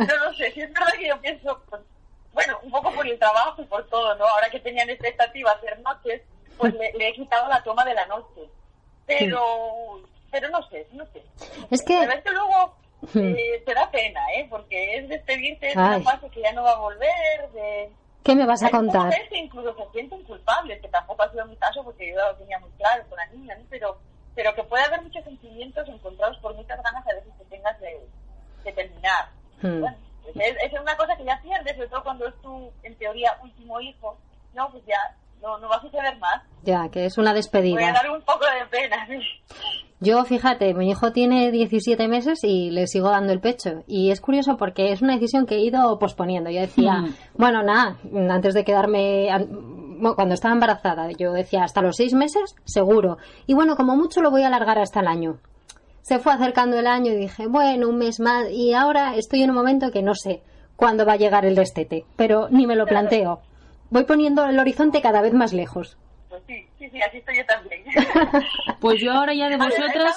[0.00, 0.50] No lo sé.
[0.52, 1.80] Si es verdad que yo pienso, pues,
[2.32, 4.24] bueno, un poco por el trabajo y por todo, ¿no?
[4.26, 6.20] Ahora que tenían expectativa hacer noches,
[6.58, 8.50] pues le, le he quitado la toma de la noche.
[9.06, 11.22] Pero, pero no sé, no sé.
[11.70, 12.74] Es que- verdad es que luego
[13.14, 14.46] eh, te da pena, ¿eh?
[14.48, 17.90] Porque es despedirte de una fase que ya no va a volver, de...
[18.22, 19.12] ¿Qué me vas a Hay contar?
[19.28, 22.58] que incluso se sienten culpables, que tampoco ha sido mi caso porque yo lo tenía
[22.58, 23.64] muy claro con la niña, ¿no?
[23.68, 23.98] pero,
[24.34, 28.00] pero que puede haber muchos sentimientos encontrados por muchas ganas a veces que tengas de,
[28.64, 29.28] de terminar.
[29.60, 29.80] Hmm.
[29.80, 32.94] Bueno, pues es, es una cosa que ya pierdes, sobre todo cuando es tu, en
[32.96, 34.16] teoría, último hijo,
[34.54, 34.96] no, pues ya
[35.44, 36.42] no, no va a suceder más.
[36.64, 37.92] Ya, que es una Voy a despedida.
[37.92, 39.06] dar un poco de pena.
[40.00, 43.84] Yo, fíjate, mi hijo tiene 17 meses y le sigo dando el pecho.
[43.86, 46.50] Y es curioso porque es una decisión que he ido posponiendo.
[46.50, 47.14] Yo decía, Mm.
[47.36, 47.96] bueno, nada,
[48.30, 49.28] antes de quedarme,
[50.16, 53.16] cuando estaba embarazada, yo decía, hasta los seis meses, seguro.
[53.46, 55.38] Y bueno, como mucho lo voy a alargar hasta el año.
[56.02, 58.50] Se fue acercando el año y dije, bueno, un mes más.
[58.50, 60.42] Y ahora estoy en un momento que no sé
[60.76, 63.40] cuándo va a llegar el destete, pero ni me lo planteo.
[63.90, 65.96] Voy poniendo el horizonte cada vez más lejos.
[66.28, 67.84] Pues sí, sí, sí, así estoy yo también.
[68.80, 70.16] Pues yo ahora ya de vosotras...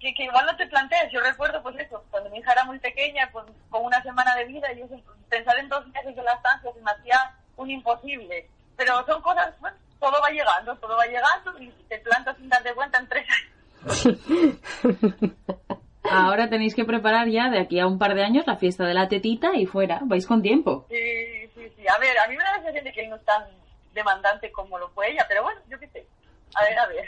[0.00, 1.10] Que, que igual no te planteas.
[1.12, 4.44] Yo recuerdo, pues eso, cuando mi hija era muy pequeña, pues con una semana de
[4.44, 4.86] vida, yo
[5.28, 7.18] pensar en dos meses de lactancia se me hacía
[7.56, 8.48] un imposible.
[8.76, 12.72] Pero son cosas, bueno, todo va llegando, todo va llegando y te plantas sin darte
[12.74, 14.18] cuenta en tres años.
[16.10, 18.94] Ahora tenéis que preparar ya de aquí a un par de años la fiesta de
[18.94, 20.00] la tetita y fuera.
[20.04, 20.86] Vais con tiempo.
[20.88, 21.88] Sí, sí, sí.
[21.88, 23.46] A ver, a mí me da la sensación de que él no es tan
[23.92, 26.06] demandante como lo fue ella, pero bueno, yo qué sé.
[26.54, 27.06] A ver, a ver.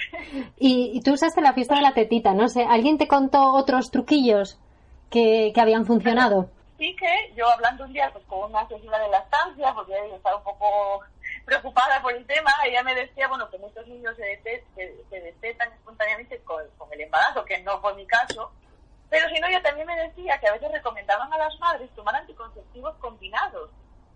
[0.58, 3.90] Y, y tú usaste la fiesta de la tetita, no sé, ¿alguien te contó otros
[3.90, 4.58] truquillos
[5.10, 6.50] que, que habían funcionado?
[6.78, 10.38] sí que yo hablando un día pues con una asesora de lactancia, porque ella estaba
[10.38, 11.00] un poco
[11.44, 15.20] preocupada por el tema, ella me decía, bueno, que muchos niños se, dete- se, se
[15.20, 18.50] destetan espontáneamente con, con el embarazo, que no fue mi caso,
[19.10, 22.16] pero si no, ella también me decía que a veces recomendaban a las madres tomar
[22.16, 23.68] anticonceptivos combinados,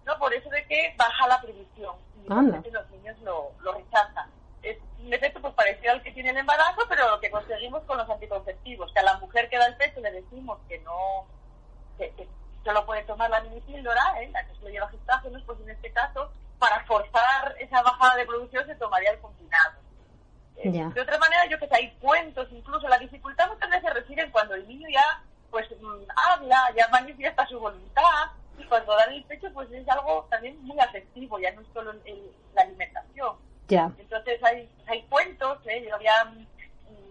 [0.04, 0.18] ¿no?
[0.18, 4.30] Por eso de que baja la previsión, y los niños lo, lo rechazan.
[4.62, 7.98] Es un efecto pues parecido al que tiene el embarazo, pero lo que conseguimos con
[7.98, 11.26] los anticonceptivos, que a la mujer que da el pecho le decimos que no
[11.98, 12.26] que, que
[12.64, 14.30] solo puede tomar la minipíldora, ¿eh?
[14.32, 18.66] la que solo lleva gestágenos, pues en este caso, para forzar esa bajada de producción
[18.66, 19.74] se tomaría el combinado.
[20.56, 20.88] Eh, Ya.
[20.88, 24.30] De otra manera, yo que sé, hay cuentos, incluso la dificultad muchas veces reside en
[24.30, 28.02] cuando el niño ya pues mm, habla, ya manifiesta su voluntad,
[28.58, 31.90] y cuando dan el pecho pues es algo también muy afectivo, ya no es solo
[31.92, 33.36] el- la alimentación.
[33.68, 33.90] Ya.
[33.98, 35.84] Entonces hay, hay cuentos, ¿eh?
[35.88, 36.12] yo había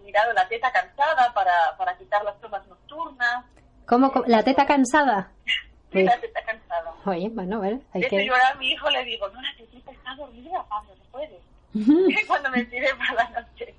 [0.04, 3.44] mirado la teta cansada para, para quitar las tomas nocturnas,
[3.86, 5.30] ¿Cómo, co- ¿La teta cansada?
[5.92, 6.04] Sí, Uy.
[6.06, 6.92] la teta cansada.
[7.06, 8.26] Oye, bueno, a ver, hay De hecho, que...
[8.26, 11.40] yo ahora a mi hijo le digo, no, la tetita está dormida, Pablo, no puedes.
[12.26, 13.74] Cuando me pide para la noche.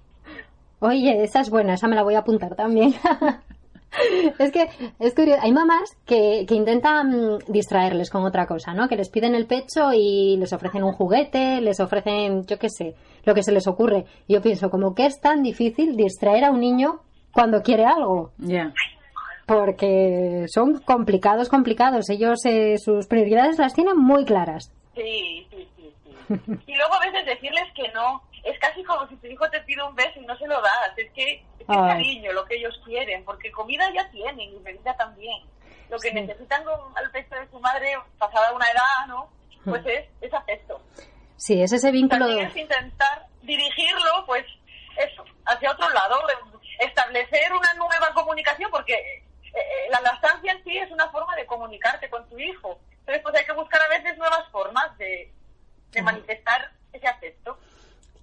[0.80, 2.93] Oye, esa es buena, esa me la voy a apuntar también.
[4.39, 8.88] es que es curioso, hay mamás que, que intentan distraerles con otra cosa, ¿no?
[8.88, 12.95] Que les piden el pecho y les ofrecen un juguete, les ofrecen, yo qué sé,
[13.23, 14.05] lo que se les ocurre.
[14.27, 17.01] Y yo pienso, como que es tan difícil distraer a un niño
[17.34, 18.31] cuando quiere algo.
[18.38, 18.73] Ya.
[19.45, 22.10] Porque son complicados, complicados.
[22.10, 24.71] Ellos eh, sus prioridades las tienen muy claras.
[24.95, 26.34] Sí, sí, sí, sí.
[26.67, 29.81] Y luego a veces decirles que no, es casi como si tu hijo te pide
[29.84, 30.97] un beso y no se lo das.
[30.97, 31.77] Es que es, Ay.
[31.77, 35.43] cariño lo que ellos quieren, porque comida ya tienen y bebida también.
[35.89, 36.15] Lo que Sí.
[36.15, 39.29] necesitan con, al pecho de su madre, pasada una edad, ¿no?
[39.65, 40.79] Pues es, es afecto.
[41.38, 42.25] Sí, es ese vínculo...
[42.27, 44.45] También es intentar dirigirlo, pues,
[44.97, 50.63] eso, hacia otro lado, eh, establecer una nueva comunicación, porque eh, eh, la lactancia en
[50.63, 52.79] sí es una forma de comunicarte con tu hijo.
[52.99, 55.31] Entonces, pues hay que buscar a veces nuevas formas de,
[55.91, 57.58] de manifestar ese afecto.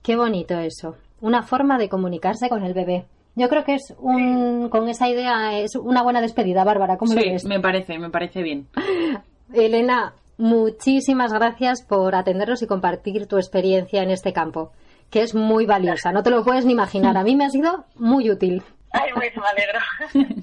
[0.02, 0.96] Qué bonito eso.
[1.20, 3.06] Una forma de comunicarse con el bebé.
[3.34, 6.98] Yo creo que es un, con esa idea es una buena despedida, Bárbara.
[6.98, 7.44] ¿Cómo lo Sí, ves?
[7.44, 8.66] me parece, me parece bien.
[9.54, 14.72] Elena, muchísimas gracias por atendernos y compartir tu experiencia en este campo,
[15.10, 16.12] que es muy valiosa.
[16.12, 17.16] No te lo puedes ni imaginar.
[17.16, 18.62] A mí me ha sido muy útil.
[18.92, 20.36] Ay, pues me alegro.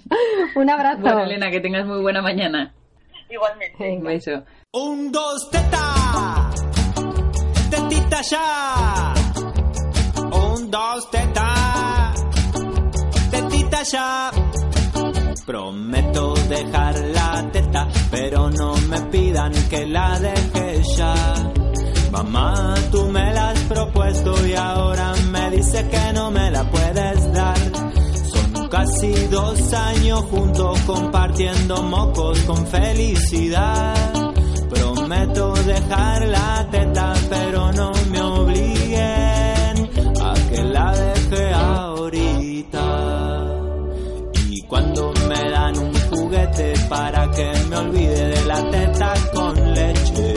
[0.55, 1.01] Un abrazo.
[1.01, 2.73] Bueno, Elena, que tengas muy buena mañana.
[3.29, 3.91] Igualmente.
[3.97, 4.43] Un beso.
[4.73, 6.49] Un, dos, teta.
[7.69, 9.08] Tetita ya.
[10.69, 12.13] Dos, teta.
[13.31, 14.31] Tetita ya.
[15.43, 21.15] Prometo dejar la teta, pero no me pidan que la deje ya.
[22.11, 27.33] Mamá, tú me la has propuesto y ahora me dice que no me la puedes
[27.33, 27.57] dar.
[28.31, 33.95] Son casi dos años juntos compartiendo mocos con felicidad.
[34.69, 38.18] Prometo dejar la teta, pero no me
[46.89, 50.33] para que me olvide de la teta con leche,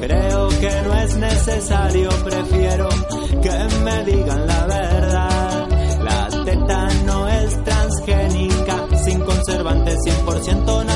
[0.00, 2.88] creo que no es necesario, prefiero
[3.42, 5.68] que me digan la verdad.
[6.02, 10.93] La teta no es transgénica, sin conservante 100% natural.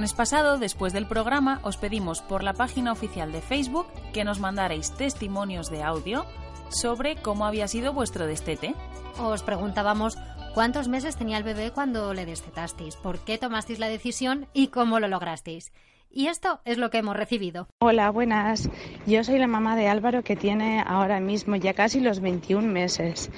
[0.00, 4.40] Viernes pasado, después del programa, os pedimos por la página oficial de Facebook que nos
[4.40, 6.24] mandarais testimonios de audio
[6.70, 8.74] sobre cómo había sido vuestro destete.
[9.18, 10.16] Os preguntábamos
[10.54, 15.00] cuántos meses tenía el bebé cuando le destetasteis, por qué tomasteis la decisión y cómo
[15.00, 15.70] lo lograsteis.
[16.10, 17.68] Y esto es lo que hemos recibido.
[17.80, 18.70] Hola, buenas.
[19.06, 23.30] Yo soy la mamá de Álvaro que tiene ahora mismo ya casi los 21 meses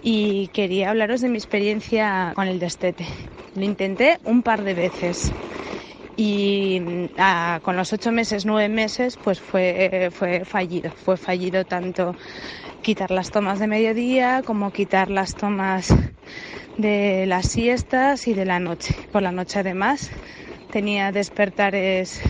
[0.00, 3.04] y quería hablaros de mi experiencia con el destete.
[3.56, 5.32] Lo intenté un par de veces
[6.16, 10.90] y mm, con los ocho meses, nueve meses, pues fue, fue fallido.
[10.96, 12.16] Fue fallido tanto
[12.82, 15.88] quitar las tomas de mediodía como quitar las tomas
[16.76, 18.94] de las siestas y de la noche.
[19.10, 20.10] Por la noche además
[20.70, 22.20] tenía despertares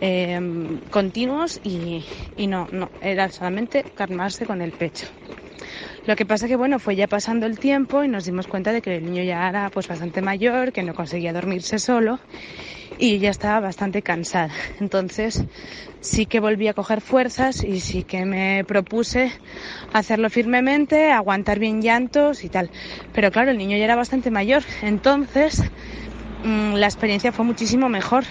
[0.00, 0.40] eh,
[0.90, 5.06] continuos y, y no, no, era solamente calmarse con el pecho.
[6.06, 8.82] Lo que pasa que bueno, fue ya pasando el tiempo y nos dimos cuenta de
[8.82, 12.18] que el niño ya era pues bastante mayor, que no conseguía dormirse solo
[12.98, 14.52] y ya estaba bastante cansada.
[14.80, 15.42] Entonces
[16.00, 19.32] sí que volví a coger fuerzas y sí que me propuse
[19.92, 22.70] hacerlo firmemente, aguantar bien llantos y tal.
[23.12, 25.62] Pero claro, el niño ya era bastante mayor, entonces
[26.42, 28.24] mm, la experiencia fue muchísimo mejor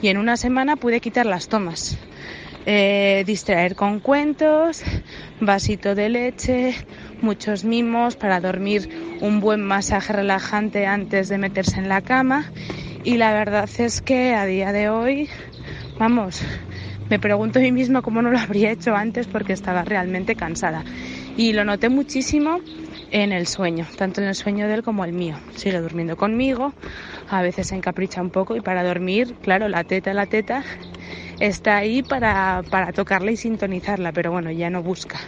[0.00, 1.96] y en una semana pude quitar las tomas.
[2.66, 4.82] Eh, distraer con cuentos,
[5.38, 6.74] vasito de leche,
[7.20, 8.88] muchos mimos para dormir,
[9.20, 12.50] un buen masaje relajante antes de meterse en la cama
[13.04, 15.28] y la verdad es que a día de hoy,
[15.98, 16.40] vamos,
[17.10, 20.84] me pregunto a mí misma cómo no lo habría hecho antes porque estaba realmente cansada.
[21.36, 22.60] Y lo noté muchísimo
[23.10, 25.36] en el sueño, tanto en el sueño de él como el mío.
[25.54, 26.72] Sigue durmiendo conmigo,
[27.28, 30.64] a veces se encapricha un poco y para dormir, claro, la teta, la teta
[31.40, 35.18] está ahí para, para tocarla y sintonizarla, pero bueno, ya no busca,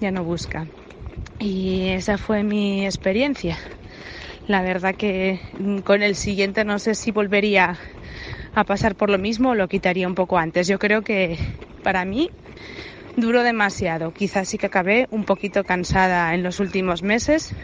[0.00, 0.66] ya no busca.
[1.38, 3.58] Y esa fue mi experiencia.
[4.48, 7.78] La verdad que mm, con el siguiente no sé si volvería
[8.54, 10.66] a pasar por lo mismo o lo quitaría un poco antes.
[10.68, 11.38] Yo creo que
[11.82, 12.30] para mí
[13.16, 14.12] duró demasiado.
[14.12, 17.54] Quizás sí que acabé un poquito cansada en los últimos meses.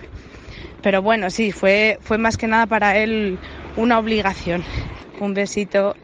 [0.83, 3.39] Pero bueno, sí, fue, fue más que nada para él
[3.77, 4.65] una obligación.
[5.21, 5.97] Un besito.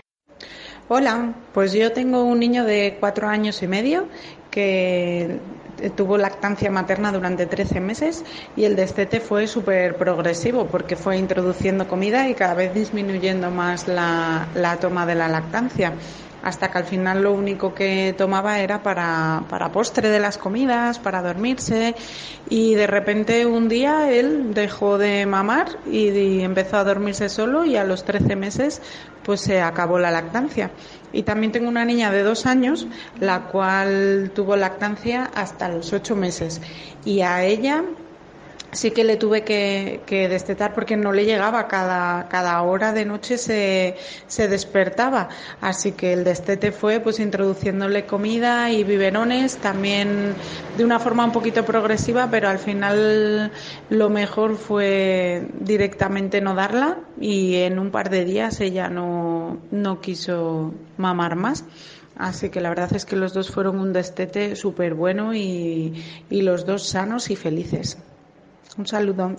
[0.86, 4.06] Hola, pues yo tengo un niño de cuatro años y medio
[4.50, 5.40] que
[5.96, 8.22] tuvo lactancia materna durante 13 meses
[8.54, 13.88] y el destete fue súper progresivo porque fue introduciendo comida y cada vez disminuyendo más
[13.88, 15.94] la, la toma de la lactancia
[16.44, 20.98] hasta que al final lo único que tomaba era para, para postre de las comidas,
[20.98, 21.94] para dormirse
[22.50, 27.76] y de repente un día él dejó de mamar y, empezó a dormirse solo y
[27.76, 28.82] a los 13 meses
[29.24, 30.70] pues se acabó la lactancia.
[31.12, 32.86] Y también tengo una niña de dos años,
[33.20, 36.60] la cual tuvo lactancia hasta los ocho meses.
[37.04, 37.84] Y a ella
[38.74, 43.04] sí que le tuve que, que, destetar porque no le llegaba, cada, cada hora de
[43.04, 45.28] noche se, se, despertaba.
[45.60, 50.34] Así que el destete fue pues introduciéndole comida y biberones, también
[50.76, 53.52] de una forma un poquito progresiva, pero al final
[53.90, 60.00] lo mejor fue directamente no darla y en un par de días ella no, no
[60.00, 61.64] quiso mamar más.
[62.16, 66.42] Así que la verdad es que los dos fueron un destete súper bueno y, y
[66.42, 67.98] los dos sanos y felices.
[68.76, 69.36] Un saludo.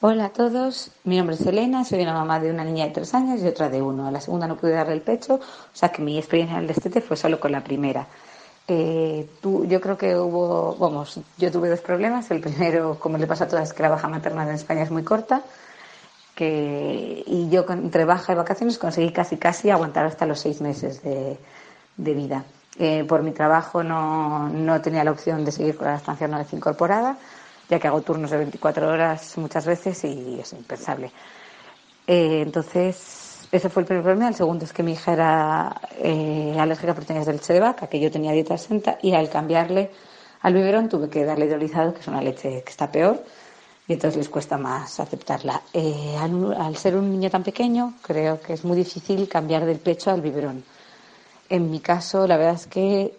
[0.00, 3.12] Hola a todos, mi nombre es Elena, soy una mamá de una niña de tres
[3.12, 4.06] años y otra de uno.
[4.06, 5.40] A la segunda no pude darle el pecho, o
[5.74, 8.06] sea que mi experiencia en el destete fue solo con la primera.
[8.66, 12.30] Eh, tú, yo creo que hubo, vamos, yo tuve dos problemas.
[12.30, 15.04] El primero, como le pasa a todas, que la baja materna en España es muy
[15.04, 15.42] corta.
[16.34, 21.02] Que, y yo entre baja y vacaciones conseguí casi casi aguantar hasta los seis meses
[21.02, 21.36] de,
[21.98, 22.44] de vida.
[22.78, 26.52] Eh, por mi trabajo no, no, tenía la opción de seguir con la estancia vez
[26.54, 27.18] incorporada,
[27.72, 31.10] ya que hago turnos de 24 horas muchas veces y es impensable.
[32.06, 34.28] Eh, entonces, ese fue el primer problema.
[34.28, 37.86] El segundo es que mi hija era eh, alérgica a proteínas de leche de vaca,
[37.86, 39.90] que yo tenía dieta exenta, y al cambiarle
[40.42, 43.22] al biberón tuve que darle hidrolizado, que es una leche que está peor,
[43.88, 45.62] y entonces les cuesta más aceptarla.
[45.72, 49.78] Eh, al, al ser un niño tan pequeño, creo que es muy difícil cambiar del
[49.78, 50.64] pecho al biberón
[51.52, 53.14] en mi caso, la verdad es que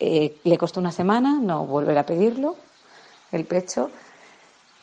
[0.00, 2.56] eh, le costó una semana no volver a pedirlo,
[3.36, 3.90] el pecho,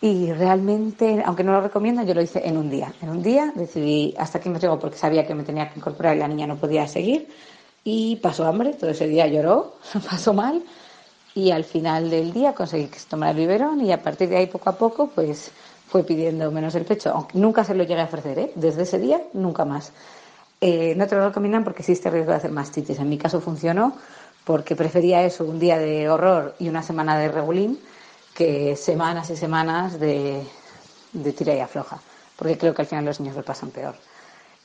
[0.01, 2.91] y realmente, aunque no lo recomiendo, yo lo hice en un día.
[3.01, 6.15] En un día decidí hasta aquí me llegó porque sabía que me tenía que incorporar
[6.15, 7.27] y la niña no podía seguir,
[7.83, 9.75] y pasó hambre, todo ese día lloró,
[10.09, 10.63] pasó mal,
[11.35, 14.37] y al final del día conseguí que se tomara el biberón y a partir de
[14.37, 15.51] ahí poco a poco pues
[15.87, 18.51] fue pidiendo menos el pecho, aunque nunca se lo llegué a ofrecer, ¿eh?
[18.55, 19.91] desde ese día nunca más.
[20.59, 22.99] Eh, no te lo recomiendan porque existe riesgo de hacer mastitis.
[22.99, 23.93] En mi caso funcionó
[24.45, 27.79] porque prefería eso, un día de horror y una semana de regulín,
[28.33, 30.45] que semanas y semanas de,
[31.13, 31.99] de tira y afloja,
[32.35, 33.95] porque creo que al final los niños lo pasan peor.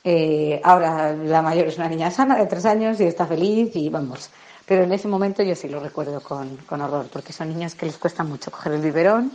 [0.03, 3.89] Eh, ahora la mayor es una niña sana de tres años y está feliz y
[3.89, 4.29] vamos.
[4.65, 7.85] Pero en ese momento yo sí lo recuerdo con, con horror, porque son niños que
[7.85, 9.31] les cuesta mucho coger el biberón.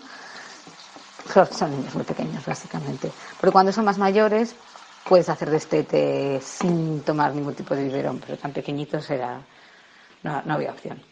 [1.50, 3.10] Son niños muy pequeños, básicamente.
[3.40, 4.54] Pero cuando son más mayores,
[5.08, 9.40] puedes hacer destete sin tomar ningún tipo de biberón, pero tan pequeñitos era,
[10.22, 11.02] no, no había opción.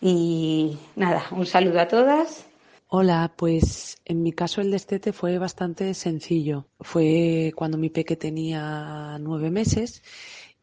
[0.00, 2.46] Y nada, un saludo a todas.
[2.88, 6.66] Hola, pues en mi caso el destete fue bastante sencillo.
[6.80, 10.02] Fue cuando mi peque tenía nueve meses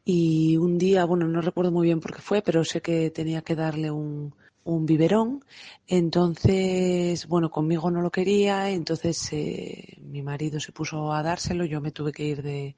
[0.04, 3.44] y un día, bueno, no recuerdo muy bien por qué fue, pero sé que tenía
[3.44, 4.34] que darle un,
[4.68, 5.46] un biberón.
[5.88, 11.80] Entonces, bueno, conmigo no lo quería, entonces eh, mi marido se puso a dárselo, yo
[11.80, 12.76] me tuve que ir de,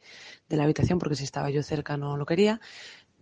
[0.48, 2.62] de, la habitación porque si estaba yo cerca no lo quería,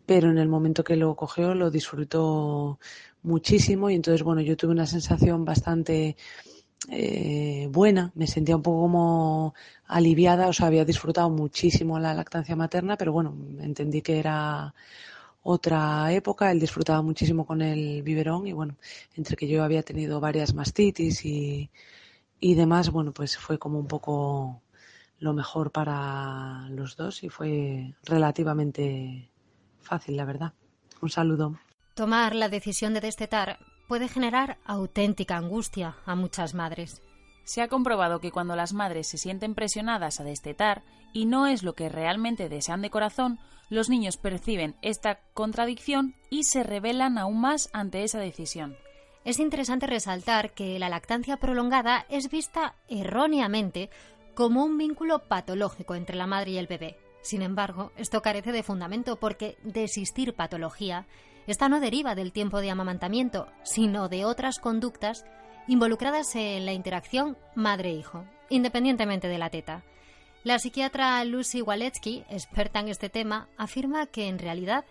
[0.07, 2.79] pero en el momento que lo cogió lo disfrutó
[3.23, 6.15] muchísimo y entonces, bueno, yo tuve una sensación bastante
[6.89, 9.53] eh, buena, me sentía un poco como
[9.87, 14.73] aliviada, o sea, había disfrutado muchísimo la lactancia materna, pero bueno, entendí que era
[15.43, 16.51] otra época.
[16.51, 18.77] Él disfrutaba muchísimo con el biberón y bueno,
[19.15, 21.69] entre que yo había tenido varias mastitis y,
[22.39, 24.61] y demás, bueno, pues fue como un poco
[25.19, 29.29] lo mejor para los dos y fue relativamente
[29.87, 30.53] fácil, la verdad.
[31.01, 31.59] Un saludo.
[31.95, 37.01] Tomar la decisión de destetar puede generar auténtica angustia a muchas madres.
[37.43, 41.63] Se ha comprobado que cuando las madres se sienten presionadas a destetar y no es
[41.63, 47.39] lo que realmente desean de corazón, los niños perciben esta contradicción y se rebelan aún
[47.39, 48.75] más ante esa decisión.
[49.23, 53.89] Es interesante resaltar que la lactancia prolongada es vista erróneamente
[54.35, 56.97] como un vínculo patológico entre la madre y el bebé.
[57.21, 61.07] Sin embargo, esto carece de fundamento porque desistir patología,
[61.45, 65.25] esta no deriva del tiempo de amamantamiento, sino de otras conductas
[65.67, 69.83] involucradas en la interacción madre-hijo, independientemente de la teta.
[70.43, 74.85] La psiquiatra Lucy Waletsky, experta en este tema, afirma que en realidad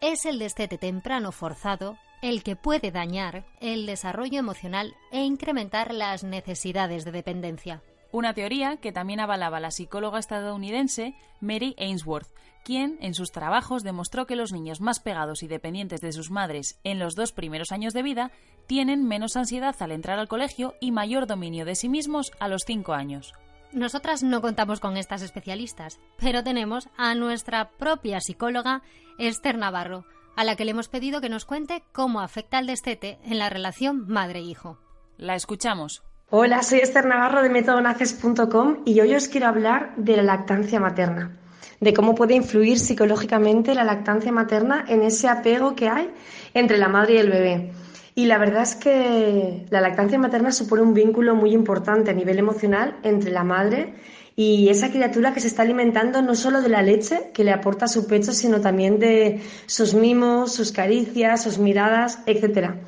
[0.00, 6.24] es el destete temprano forzado el que puede dañar el desarrollo emocional e incrementar las
[6.24, 7.82] necesidades de dependencia.
[8.14, 12.28] Una teoría que también avalaba la psicóloga estadounidense Mary Ainsworth,
[12.64, 16.78] quien en sus trabajos demostró que los niños más pegados y dependientes de sus madres
[16.84, 18.30] en los dos primeros años de vida
[18.68, 22.62] tienen menos ansiedad al entrar al colegio y mayor dominio de sí mismos a los
[22.64, 23.32] cinco años.
[23.72, 28.82] Nosotras no contamos con estas especialistas, pero tenemos a nuestra propia psicóloga
[29.18, 33.18] Esther Navarro, a la que le hemos pedido que nos cuente cómo afecta el destete
[33.24, 34.78] en la relación madre-hijo.
[35.16, 36.04] La escuchamos.
[36.30, 41.36] Hola, soy Esther Navarro de métodonaces.com y hoy os quiero hablar de la lactancia materna
[41.80, 46.10] de cómo puede influir psicológicamente la lactancia materna en ese apego que hay
[46.54, 47.72] entre la madre y el bebé.
[48.14, 52.38] Y la verdad es que la lactancia materna supone un vínculo muy importante a nivel
[52.38, 53.94] emocional entre la madre
[54.34, 57.86] y esa criatura que se está alimentando no solo de la leche que le aporta
[57.86, 62.80] su pecho, sino también de sus mimos, sus caricias, sus miradas, etcétera.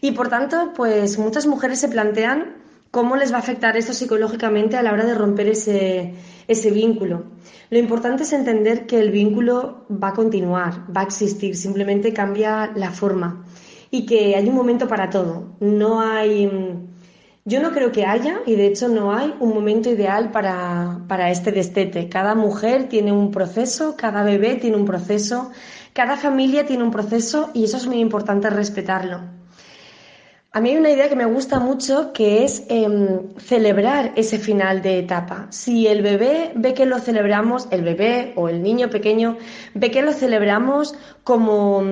[0.00, 2.65] Y por tanto, pues muchas mujeres se plantean
[2.96, 6.14] cómo les va a afectar esto psicológicamente a la hora de romper ese,
[6.48, 7.24] ese vínculo.
[7.68, 12.72] Lo importante es entender que el vínculo va a continuar, va a existir, simplemente cambia
[12.74, 13.44] la forma
[13.90, 15.56] y que hay un momento para todo.
[15.60, 16.50] No hay
[17.44, 21.30] yo no creo que haya, y de hecho no hay, un momento ideal para, para
[21.30, 22.08] este destete.
[22.08, 25.50] Cada mujer tiene un proceso, cada bebé tiene un proceso,
[25.92, 29.35] cada familia tiene un proceso y eso es muy importante respetarlo.
[30.52, 34.80] A mí hay una idea que me gusta mucho que es em, celebrar ese final
[34.80, 35.48] de etapa.
[35.50, 39.36] Si el bebé ve que lo celebramos, el bebé o el niño pequeño
[39.74, 40.94] ve que lo celebramos
[41.24, 41.82] como,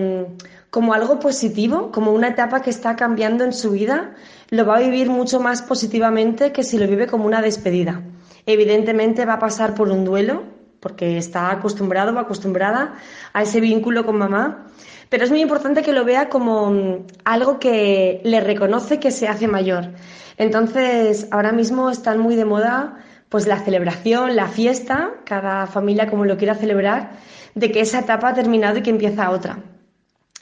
[0.71, 4.15] como algo positivo, como una etapa que está cambiando en su vida,
[4.49, 8.03] lo va a vivir mucho más positivamente que si lo vive como una despedida.
[8.47, 10.43] Evidentemente va a pasar por un duelo,
[10.81, 12.95] porque está acostumbrado o acostumbrada
[13.33, 14.67] a ese vínculo con mamá,
[15.09, 19.29] pero es muy importante que lo vea como mm, algo que le reconoce que se
[19.29, 19.91] hace mayor.
[20.37, 22.99] Entonces, ahora mismo están muy de moda
[23.29, 27.13] pues la celebración, la fiesta, cada familia como lo quiera celebrar,
[27.55, 29.59] de que esa etapa ha terminado y que empieza otra.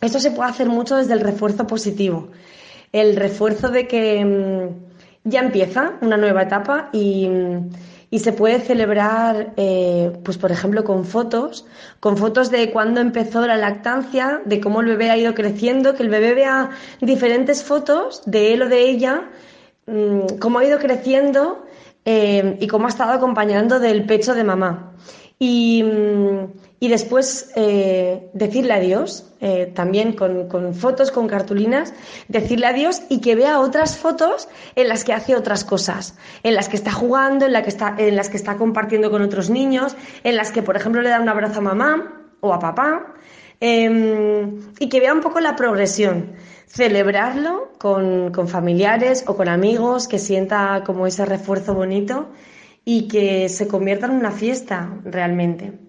[0.00, 2.28] Eso se puede hacer mucho desde el refuerzo positivo
[2.92, 7.28] el refuerzo de que mm, ya empieza una nueva etapa y,
[8.18, 11.64] se puede celebrar, eh, pues por ejemplo, con fotos,
[11.98, 16.02] con fotos de cuándo empezó la lactancia, de cómo el bebé ha ido creciendo, que
[16.02, 19.30] el bebé vea diferentes fotos de él o de ella,
[19.86, 21.64] mm, cómo ha ido creciendo
[22.04, 24.92] eh, y cómo ha estado acompañando del pecho de mamá.
[25.38, 31.94] Y, mm, y después eh, decirle adiós, eh, también con, fotos, con cartulinas,
[32.26, 36.68] decirle adiós y que vea otras fotos en las que hace otras cosas, en las
[36.68, 39.94] que está jugando, en, la que está, en las que está compartiendo con otros niños,
[40.24, 43.14] en las que, por ejemplo, le da un abrazo a mamá o a papá,
[43.60, 46.32] em, y que vea un poco la progresión.
[46.66, 52.26] Celebrarlo con, con familiares o con amigos, que sienta como ese refuerzo bonito
[52.84, 55.81] y que se convierta en una fiesta realmente.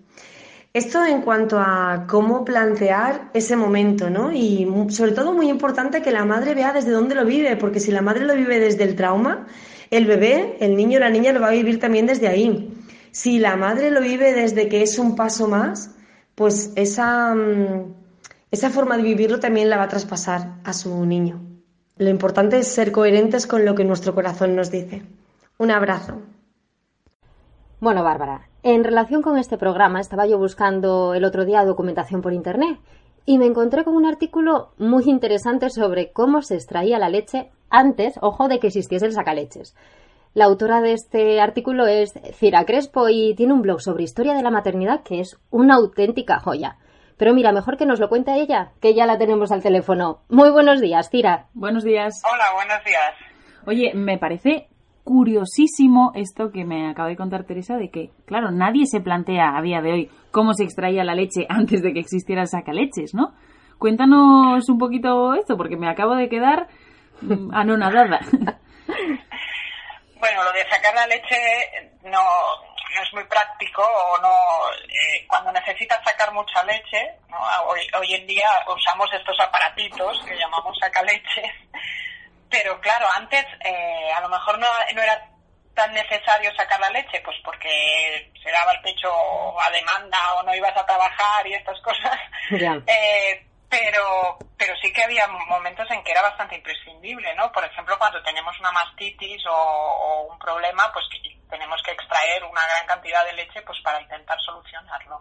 [0.74, 4.32] Esto en cuanto a cómo plantear ese momento, ¿no?
[4.32, 7.92] Y sobre todo muy importante que la madre vea desde dónde lo vive, porque si
[7.92, 9.46] la madre lo vive desde el trauma,
[9.92, 12.74] el bebé, el niño o la niña lo va a vivir también desde ahí.
[13.12, 15.92] Si la madre lo vive desde que es un paso más,
[16.34, 17.94] pues esa, mm,
[18.50, 21.40] esa forma de vivirlo también la va a traspasar a su niño.
[21.98, 25.04] Lo importante es ser coherentes con lo que nuestro corazón nos dice.
[25.60, 26.20] Un abrazo.
[27.84, 32.32] Bueno, Bárbara, en relación con este programa estaba yo buscando el otro día documentación por
[32.32, 32.80] Internet
[33.26, 38.18] y me encontré con un artículo muy interesante sobre cómo se extraía la leche antes,
[38.22, 39.76] ojo, de que existiese el sacaleches.
[40.34, 44.44] La autora de este artículo es Cira Crespo y tiene un blog sobre historia de
[44.44, 46.78] la maternidad que es una auténtica joya.
[47.18, 50.22] Pero mira, mejor que nos lo cuente ella, que ya la tenemos al teléfono.
[50.30, 51.48] Muy buenos días, Cira.
[51.54, 52.22] Buenos días.
[52.24, 53.14] Hola, buenos días.
[53.66, 54.70] Oye, me parece
[55.04, 59.62] curiosísimo esto que me acaba de contar Teresa de que, claro, nadie se plantea a
[59.62, 63.34] día de hoy cómo se extraía la leche antes de que existiera el sacaleches, ¿no?
[63.78, 66.68] Cuéntanos un poquito esto, porque me acabo de quedar
[67.22, 68.20] mm, anonadada.
[70.24, 71.36] Bueno, lo de sacar la leche
[72.04, 74.32] no, no es muy práctico o no
[74.88, 77.38] eh, cuando necesitas sacar mucha leche, ¿no?
[77.68, 81.44] hoy, hoy en día usamos estos aparatitos que llamamos sacaleche
[82.54, 85.28] pero claro, antes eh, a lo mejor no, no era
[85.74, 89.10] tan necesario sacar la leche, pues porque se daba el pecho
[89.60, 92.20] a demanda o no ibas a trabajar y estas cosas.
[92.86, 97.52] Eh, pero, pero sí que había momentos en que era bastante imprescindible, ¿no?
[97.52, 101.06] Por ejemplo, cuando tenemos una mastitis o, o un problema, pues
[101.50, 105.20] tenemos que extraer una gran cantidad de leche pues para intentar solucionarlo.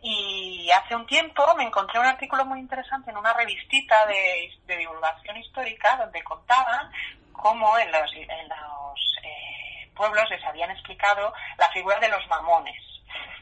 [0.00, 5.36] Y hace un tiempo me encontré un artículo muy interesante en una revistita de, divulgación
[5.38, 6.90] histórica donde contaban
[7.32, 12.80] cómo en los, en los eh, pueblos les habían explicado la figura de los mamones.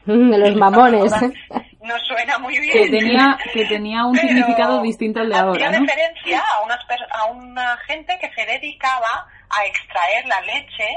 [0.05, 1.13] Mm, de los mamones.
[1.87, 2.73] No suena muy bien.
[2.73, 5.67] Que tenía, que tenía un significado distinto al de ahora.
[5.67, 6.79] Hacía referencia a, unas,
[7.11, 10.89] a una gente que se dedicaba a extraer la leche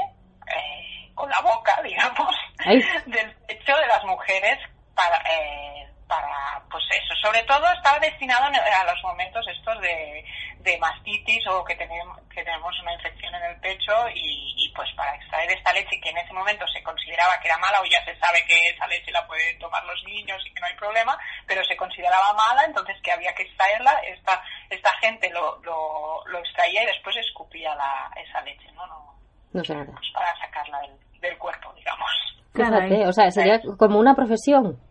[0.47, 2.35] eh, con la boca, digamos,
[2.65, 4.59] del pecho de las mujeres
[4.93, 10.25] para, eh, para, pues eso, sobre todo estaba destinado a los momentos estos de,
[10.59, 14.91] de mastitis o que tenemos, que tenemos una infección en el pecho y, y, pues
[14.97, 18.03] para extraer esta leche que en ese momento se consideraba que era mala o ya
[18.03, 21.17] se sabe que esa leche la pueden tomar los niños y que no hay problema,
[21.47, 26.39] pero se consideraba mala, entonces que había que extraerla, esta, esta gente lo, lo, lo
[26.39, 28.85] extraía y después escupía la, esa leche, ¿no?
[28.85, 29.15] no
[29.53, 32.11] No sé pues para sacarla del, del cuerpo, digamos.
[32.53, 34.90] Fíjate, o sea, sería como una profesión.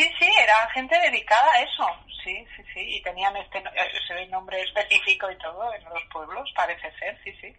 [0.00, 1.86] Sí, sí, era gente dedicada a eso,
[2.24, 6.90] sí, sí, sí, y tenían este ese nombre específico y todo en los pueblos, parece
[6.98, 7.54] ser, sí, sí.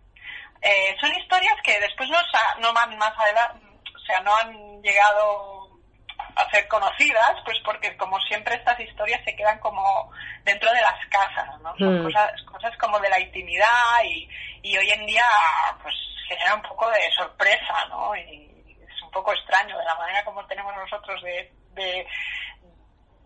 [0.64, 2.18] Eh, son historias que después no,
[2.60, 3.64] no van más adelante,
[3.94, 5.70] o sea, no han llegado
[6.36, 10.12] a ser conocidas, pues porque como siempre estas historias se quedan como
[10.44, 11.78] dentro de las casas, ¿no?
[11.78, 12.04] Son Mm.
[12.06, 14.28] cosas, cosas como de la intimidad y,
[14.64, 15.26] y hoy en día
[15.84, 15.94] pues
[16.28, 18.16] genera un poco de sorpresa, ¿no?
[18.16, 18.50] Y
[18.82, 22.06] es un poco extraño de la manera como tenemos nosotros de, de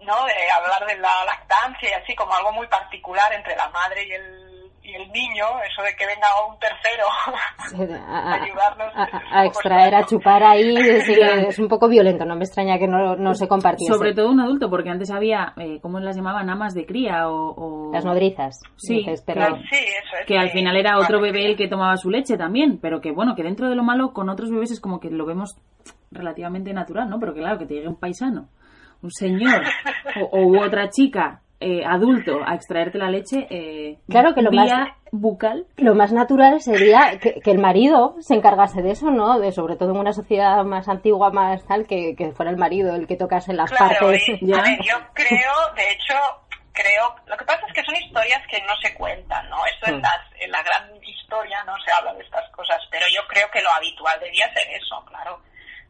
[0.01, 0.25] ¿no?
[0.25, 4.11] De hablar de la lactancia y así como algo muy particular entre la madre y
[4.11, 8.93] el, y el niño, eso de que venga un tercero A, a- ayudarnos.
[8.95, 12.23] a- a extraer, a chupar ahí, sí que es un poco violento.
[12.23, 13.91] No me extraña que no, no se compartiese.
[13.91, 16.51] Sobre todo un adulto, porque antes había, eh, ¿cómo las llamaban?
[16.51, 17.55] Amas de cría o...
[17.89, 18.59] o- Las nodrizas.
[18.75, 19.55] Sí, dices, pero- claro.
[19.71, 20.25] Sí, eso es.
[20.27, 20.57] Que al sí.
[20.59, 23.67] final era otro bebé el que tomaba su leche también, pero que bueno, que dentro
[23.69, 25.57] de lo malo con otros bebés es como que lo vemos
[26.15, 27.19] relativamente natural, ¿no?
[27.19, 28.47] Pero que claro, que te llegue un paisano,
[29.01, 29.61] un señor
[30.31, 34.89] o, otra chica eh, adulto a extraerte la leche eh, Claro que lo vía más-
[35.11, 35.65] bucal.
[35.77, 39.39] Lo más natural sería que, que el marido se encargase de eso, ¿no?
[39.39, 42.93] De, sobre todo en una sociedad más antigua, más tal, que, que fuera el marido
[42.95, 44.21] el que tocase las Claro, partes.
[44.41, 46.15] y, a ver, yo creo, de hecho,
[46.73, 49.57] creo, lo que pasa es que son historias que no se cuentan, ¿no?
[49.65, 50.01] Eso en, Mm.
[50.01, 53.61] las, en la gran historia no se habla de estas cosas, pero yo creo que
[53.61, 55.39] lo habitual debía ser eso, claro,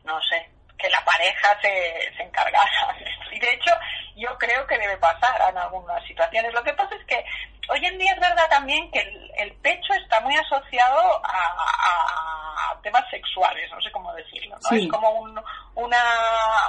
[0.05, 3.31] no sé, que la pareja se, se encargara de esto.
[3.31, 3.71] Y de hecho,
[4.15, 6.53] yo creo que debe pasar en algunas situaciones.
[6.53, 7.23] Lo que pasa es que
[7.69, 12.81] hoy en día es verdad también que el, el pecho está muy asociado a, a
[12.81, 14.69] temas sexuales, no sé cómo decirlo, ¿no?
[14.69, 14.85] Sí.
[14.85, 15.41] Es como un,
[15.75, 16.03] una...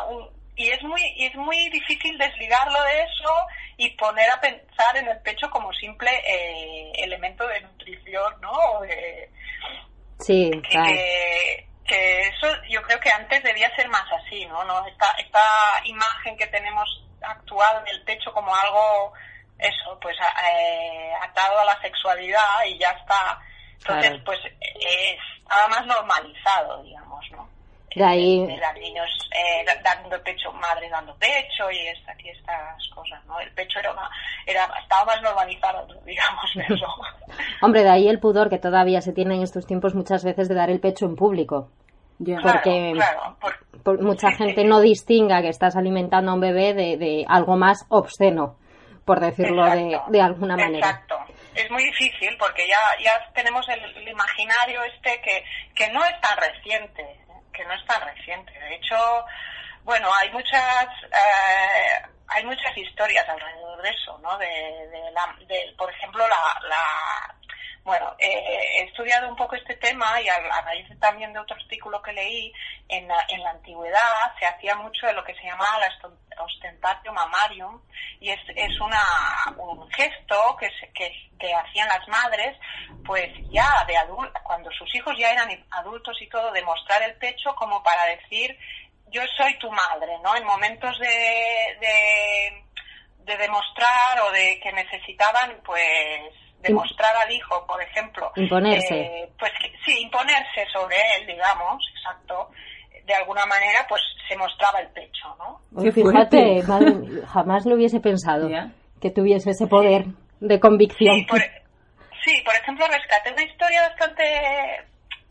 [0.08, 3.30] un- y es muy y es muy difícil desligarlo de eso
[3.76, 8.52] y poner a pensar en el pecho como simple eh, elemento de nutrición, ¿no?
[10.18, 10.94] Sí, que, claro.
[11.86, 14.64] Que, eso yo creo que antes debía ser más así, ¿no?
[14.64, 15.40] no esta, esta
[15.84, 16.88] imagen que tenemos
[17.22, 19.12] actual del pecho como algo,
[19.58, 20.16] eso, pues
[20.52, 23.40] eh, atado a la sexualidad y ya está.
[23.78, 24.24] Entonces, Claro.
[24.24, 25.18] pues es
[25.48, 27.48] nada más normalizado, digamos, ¿no?
[27.96, 32.28] De ahí, de dar niños eh, da- dando pecho, madre dando pecho y, esta, y
[32.28, 33.40] estas cosas, ¿no?
[33.40, 34.08] El pecho era una,
[34.46, 36.86] era, estaba más normalizado, digamos, verlo.
[37.62, 40.54] hombre, de ahí el pudor que todavía se tiene en estos tiempos muchas veces de
[40.54, 41.70] dar el pecho en público.
[42.18, 46.96] Porque claro, por- por- mucha gente no distinga que estás alimentando a un bebé de,
[46.96, 48.56] de algo más obsceno,
[49.04, 50.10] por decirlo de, Exacto.
[50.12, 50.88] de alguna manera.
[50.88, 51.16] Exacto.
[51.54, 55.44] Es muy difícil porque ya, ya tenemos el, el imaginario este que,
[55.74, 57.20] que no es tan reciente, ¿eh?
[57.56, 58.52] Que no es tan reciente.
[58.52, 59.24] De hecho,
[59.84, 64.36] bueno, hay muchas eh, hay muchas historias alrededor de eso, ¿no?
[64.38, 67.34] De, de la, de, por ejemplo, la, la
[67.86, 68.44] bueno, eh,
[68.80, 72.12] he estudiado un poco este tema y a, a raíz también de otro artículo que
[72.12, 72.52] leí,
[72.88, 77.12] en la, en la antigüedad se hacía mucho de lo que se llamaba la ostentatio
[77.12, 77.80] mamarium
[78.20, 79.02] y es, es una,
[79.56, 82.56] un gesto que, se- que, hacían las madres
[83.04, 87.14] pues ya de adul cuando sus hijos ya eran adultos y todo, de mostrar el
[87.18, 88.58] pecho como para decir
[89.08, 90.34] yo soy tu madre, ¿no?
[90.34, 92.66] En momentos de,
[93.24, 96.32] de demostrar o de que necesitaban pues
[96.66, 99.00] demostrar al hijo, por ejemplo, Imponerse.
[99.00, 99.52] eh, pues
[99.84, 102.50] sí, imponerse sobre él, digamos, exacto,
[103.04, 105.60] de alguna manera, pues se mostraba el pecho, ¿no?
[105.76, 108.48] Oye, fíjate, madre jamás lo hubiese pensado
[109.00, 110.06] que tuviese ese poder
[110.40, 111.14] de convicción.
[111.16, 111.40] Sí, por,
[112.24, 114.24] sí, por ejemplo, rescaté una historia bastante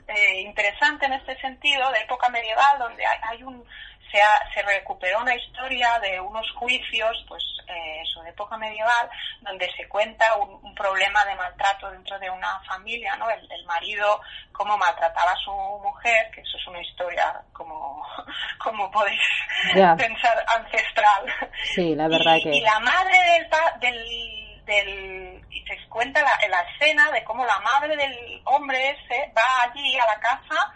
[0.07, 3.63] eh, interesante en este sentido, de época medieval, donde hay, hay un
[4.15, 9.09] se, ha- se recuperó una historia de unos juicios, pues eh, eso, de época medieval,
[9.41, 13.29] donde se cuenta un, un problema de maltrato dentro de una familia, ¿no?
[13.29, 14.21] El, el marido,
[14.53, 18.05] cómo maltrataba a su mujer, que eso es una historia como,
[18.63, 19.19] como podéis
[19.97, 21.25] pensar ancestral.
[21.73, 22.49] Sí, la verdad y, que...
[22.55, 23.49] y la madre del,
[23.81, 29.31] del, del y se cuenta la, la escena de cómo la madre del hombre ese
[29.35, 30.73] va allí a la casa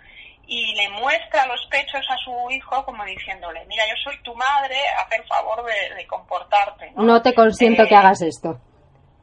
[0.52, 4.76] y le muestra los pechos a su hijo como diciéndole, mira, yo soy tu madre,
[4.98, 6.90] haz el favor de, de comportarte.
[6.96, 7.04] ¿no?
[7.04, 8.60] No te consiento Eh, que hagas esto.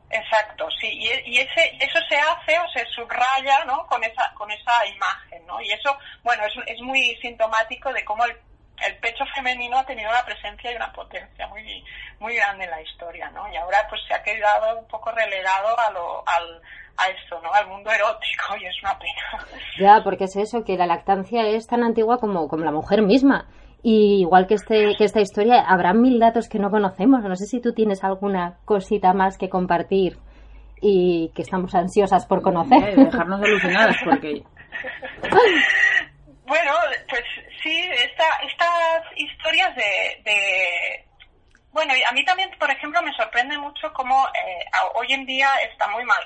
[0.09, 3.85] Exacto, sí, y, y ese, eso se hace o se subraya, ¿no?
[3.89, 5.61] Con esa, con esa imagen, ¿no?
[5.61, 8.37] Y eso, bueno, es, es muy sintomático de cómo el,
[8.85, 11.85] el pecho femenino ha tenido una presencia y una potencia muy,
[12.21, 13.51] muy grande en la historia, ¿no?
[13.53, 16.61] Y ahora pues se ha quedado un poco relegado a lo, al,
[16.99, 17.53] a esto, ¿no?
[17.53, 19.47] Al mundo erótico y es una pena.
[19.79, 23.47] Ya, porque es eso, que la lactancia es tan antigua como, como la mujer misma.
[23.83, 27.23] Y igual que, este, que esta historia, habrá mil datos que no conocemos.
[27.23, 30.19] No sé si tú tienes alguna cosita más que compartir
[30.81, 32.99] y que estamos ansiosas por conocer.
[32.99, 34.43] Eh, dejarnos alucinadas porque...
[36.47, 36.71] Bueno,
[37.09, 37.25] pues
[37.67, 41.05] sí, esta, estas historias de, de-
[41.73, 44.65] Bueno, a mí también, por ejemplo, me sorprende mucho cómo eh,
[44.95, 46.23] hoy en día está muy mal.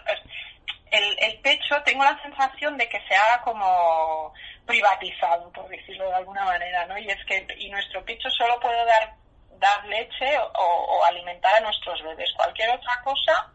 [0.91, 4.33] El, el pecho, tengo la sensación de que se ha como
[4.67, 6.99] privatizado, por decirlo de alguna manera, ¿no?
[6.99, 9.15] Y es que y nuestro pecho solo puede dar
[9.59, 12.31] dar leche o, o alimentar a nuestros bebés.
[12.37, 13.53] Cualquier otra cosa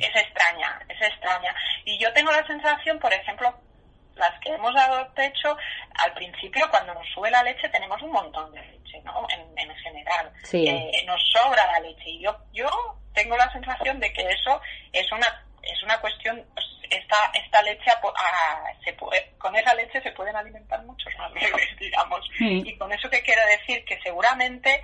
[0.00, 1.54] es extraña, es extraña.
[1.84, 3.54] Y yo tengo la sensación, por ejemplo,
[4.20, 5.56] las que hemos dado pecho,
[6.04, 9.26] al principio cuando nos sube la leche tenemos un montón de leche, ¿no?
[9.30, 10.30] En, en general.
[10.44, 10.68] Sí.
[10.68, 12.10] Eh, nos sobra la leche.
[12.10, 12.68] Y yo, yo
[13.12, 14.60] tengo la sensación de que eso
[14.92, 15.26] es una
[15.62, 20.34] es una cuestión, pues, esta, esta leche, ah, se puede, con esa leche se pueden
[20.36, 22.20] alimentar muchos más bebés, digamos.
[22.36, 22.62] Sí.
[22.64, 24.82] Y con eso que quiero decir que seguramente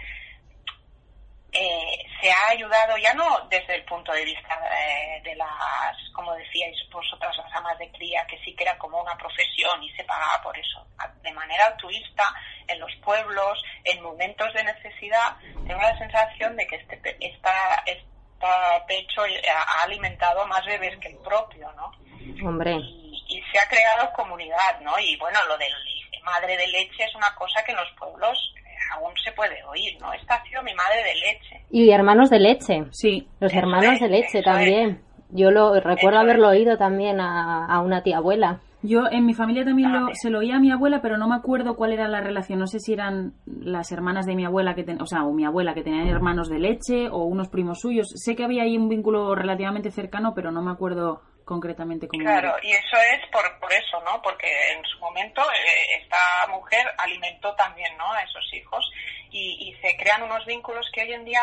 [1.59, 6.35] eh, se ha ayudado ya no desde el punto de vista eh, de las, como
[6.35, 10.05] decíais vosotras, las amas de cría, que sí que era como una profesión y se
[10.05, 10.87] pagaba por eso.
[11.23, 12.35] De manera altruista,
[12.69, 15.37] en los pueblos, en momentos de necesidad,
[15.67, 20.99] tengo la sensación de que este, esta, esta pecho eh, ha alimentado a más bebés
[21.01, 21.91] que el propio, ¿no?
[22.47, 22.73] Hombre.
[22.73, 24.99] y, y se ha creado comunidad, ¿no?
[24.99, 25.73] Y bueno, lo del
[26.23, 28.37] madre de leche es una cosa que en los pueblos
[28.95, 30.13] aún se puede oír, ¿no?
[30.13, 31.67] Esta ha sido mi madre de leche.
[31.71, 32.85] Y hermanos de leche.
[32.93, 33.27] Sí.
[33.41, 35.01] Los Eso hermanos es, de leche también.
[35.31, 38.61] Yo lo recuerdo Eso haberlo oído también a, a una tía abuela.
[38.83, 41.35] Yo en mi familia también lo- se lo oía a mi abuela, pero no me
[41.35, 42.61] acuerdo cuál era la relación.
[42.61, 45.45] No sé si eran las hermanas de mi abuela que ten- o sea, o mi
[45.45, 48.07] abuela que tenían hermanos de leche o unos primos suyos.
[48.15, 52.57] Sé que había ahí un vínculo relativamente cercano, pero no me acuerdo concretamente cómo Claro,
[52.63, 54.21] y eso es por, por eso, ¿no?
[54.21, 58.13] Porque en su momento eh, esta mujer alimentó también, ¿no?
[58.13, 58.85] A esos hijos
[59.31, 61.41] y, y se crean unos vínculos que hoy en día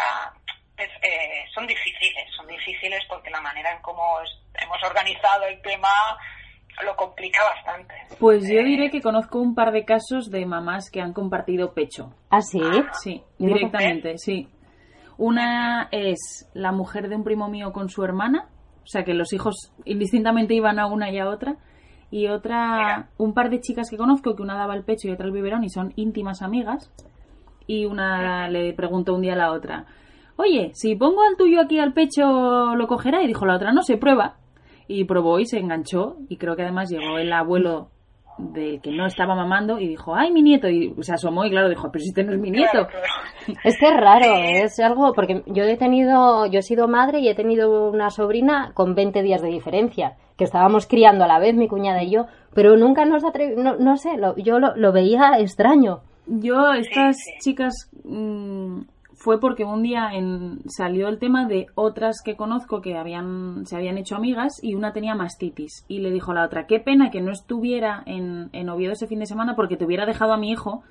[0.76, 5.60] pues, eh, son difíciles, son difíciles porque la manera en cómo es- hemos organizado el
[5.64, 5.88] tema
[6.84, 7.94] lo complica bastante.
[8.20, 12.14] Pues yo diré que conozco un par de casos de mamás que han compartido pecho.
[12.30, 12.60] ¿Ah, sí?
[13.02, 14.50] Sí, no directamente, sí.
[15.18, 18.50] Una es la mujer de un primo mío con su hermana,
[18.84, 21.58] o sea que los hijos indistintamente iban a una y a otra.
[22.12, 25.26] Y otra, un par de chicas que conozco, que una daba el pecho y otra
[25.26, 26.92] el biberón y son íntimas amigas.
[27.66, 29.86] Y una le preguntó un día a la otra,
[30.36, 33.24] oye, si pongo al tuyo aquí al pecho, ¿lo cogerá?
[33.24, 34.38] Y dijo la otra, no, se prueba.
[34.88, 36.18] Y probó y se enganchó.
[36.30, 37.90] Y creo que además llegó el abuelo
[38.38, 40.68] del que no estaba mamando y dijo, ay, mi nieto.
[40.70, 42.88] Y se asomó y claro, dijo, pero si este no es mi nieto.
[43.64, 47.28] Es que es raro, es algo, porque yo he tenido, yo he sido madre y
[47.28, 51.54] he tenido una sobrina con 20 días de diferencia, que estábamos criando a la vez,
[51.54, 54.92] mi cuñada y yo, pero nunca nos atrevi, no, no sé, lo- yo lo, lo
[54.94, 56.00] veía extraño.
[56.26, 58.80] Yo, estas chicas, mm,
[59.24, 63.78] fue porque un día en, salió el tema de otras que conozco que habían, se
[63.78, 65.86] habían hecho amigas y una tenía mastitis.
[65.88, 69.08] Y le dijo a la otra, qué pena que no estuviera en, en Oviedo ese
[69.08, 70.84] fin de semana porque te hubiera dejado a mi hijo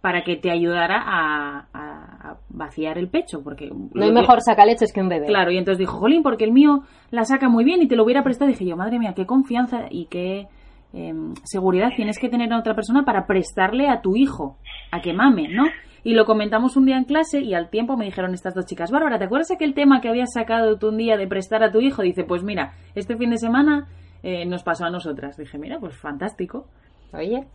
[0.00, 3.42] para que te ayudara a, a- a vaciar el pecho.
[3.42, 5.26] Porque No hay mejor sacaleches que un bebé.
[5.26, 8.04] Claro, y entonces dijo, Jolín, porque el mío la saca muy bien y te lo
[8.04, 8.50] hubiera prestado.
[8.50, 10.46] Dije yo, madre mía, qué confianza y qué
[10.92, 14.58] em, seguridad tienes que tener a otra persona para prestarle a tu hijo,
[14.92, 15.64] a que mame, ¿no?
[16.04, 18.90] Y lo comentamos un día en clase y al tiempo me dijeron estas dos chicas,
[18.90, 21.80] Bárbara, ¿te acuerdas aquel tema que habías sacado tú un día de prestar a tu
[21.80, 22.02] hijo?
[22.02, 23.88] Dice, pues mira, este fin de semana
[24.22, 25.36] eh, nos pasó a nosotras.
[25.38, 26.68] Dije, mira, pues fantástico.
[27.14, 27.46] Oye.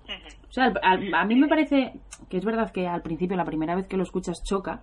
[0.48, 1.94] O sea, al- al- a mí me parece
[2.30, 4.82] que es verdad que al principio, la primera vez que lo escuchas, choca,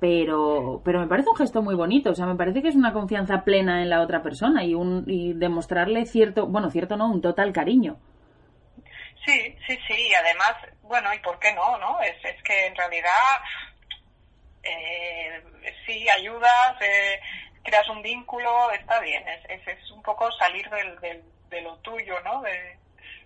[0.00, 2.10] pero, pero me parece un gesto muy bonito.
[2.10, 5.04] O sea, me parece que es una confianza plena en la otra persona y, un,
[5.06, 7.96] y demostrarle cierto, bueno, cierto no, un total cariño.
[9.24, 9.32] Sí,
[9.68, 10.56] sí, sí, y además,
[10.92, 11.98] bueno, ¿y por qué no, no?
[12.02, 13.08] Es, es que en realidad,
[14.62, 15.42] eh,
[15.86, 17.18] sí, ayudas, eh,
[17.62, 21.76] creas un vínculo, está bien, es, es, es un poco salir del, del, de lo
[21.78, 22.42] tuyo, ¿no?
[22.42, 22.76] De,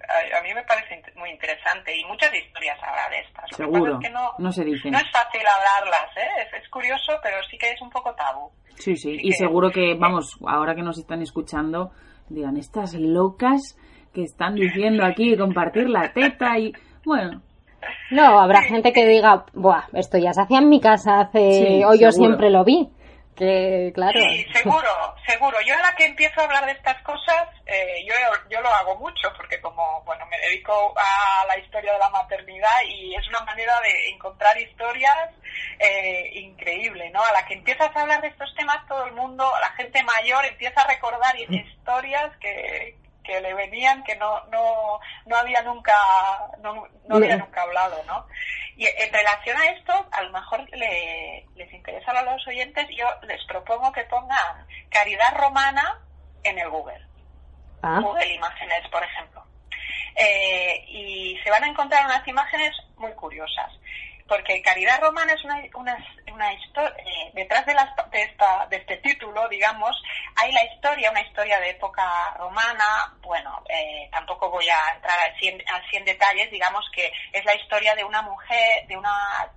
[0.08, 3.44] a, a mí me parece muy interesante y muchas historias habrá de estas.
[3.56, 3.94] Seguro.
[3.94, 4.92] es que no, No se dicen.
[4.92, 6.28] no es fácil hablarlas, ¿eh?
[6.46, 8.52] Es, es curioso, pero sí que es un poco tabú.
[8.78, 9.18] Sí, sí.
[9.20, 11.90] Y seguro que, vamos, ahora que nos están escuchando,
[12.28, 13.76] digan, estas locas
[14.14, 16.72] que están diciendo aquí compartir la teta y,
[17.04, 17.42] bueno,
[18.10, 21.84] No, habrá gente que diga, Buah, esto ya se hacía en mi casa hace, Sí,
[21.84, 22.12] o yo seguro.
[22.12, 22.88] siempre lo vi.
[23.36, 24.18] Que, claro.
[24.18, 24.88] Sí, seguro,
[25.26, 25.58] seguro.
[25.66, 28.14] Yo a la que empiezo a hablar de estas cosas, eh, yo,
[28.48, 32.80] yo lo hago mucho porque como, bueno, me dedico a la historia de la maternidad
[32.88, 35.28] y es una manera de encontrar historias
[35.78, 37.20] eh, increíble, ¿no?
[37.22, 40.46] A la que empiezas a hablar de estos temas, todo el mundo, la gente mayor
[40.46, 42.96] empieza a recordar historias que,
[43.26, 45.92] que le venían que no no no había nunca
[46.60, 48.26] no, no había nunca hablado no
[48.76, 53.06] y en relación a esto a lo mejor le- les interesa a los oyentes yo
[53.22, 56.00] les propongo que pongan caridad romana
[56.44, 57.00] en el Google.
[57.82, 58.00] Ah.
[58.02, 59.42] Google Imágenes por ejemplo.
[60.14, 63.70] Eh, y se van a encontrar unas imágenes muy curiosas
[64.28, 65.96] porque Caridad Romana es una, una,
[66.32, 66.94] una historia,
[67.32, 69.96] detrás de, las, de, esta, de este título, digamos,
[70.36, 75.38] hay la historia, una historia de época romana, bueno, eh, tampoco voy a entrar al
[75.38, 79.52] 100, al 100 detalles, digamos que es la historia de una mujer, de una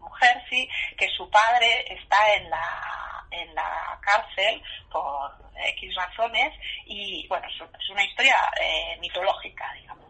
[0.00, 6.52] mujer, sí, que su padre está en la, en la cárcel por X razones
[6.86, 10.04] y, bueno, es, una historia eh, mitológica, digamos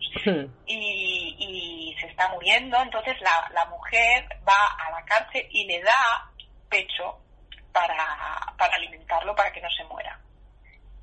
[0.66, 5.82] y, y se está muriendo, entonces la, la mujer va a la cárcel y le
[5.82, 6.30] da
[6.68, 7.18] pecho
[7.72, 7.97] para,
[8.57, 10.18] para alimentarlo para que no se muera.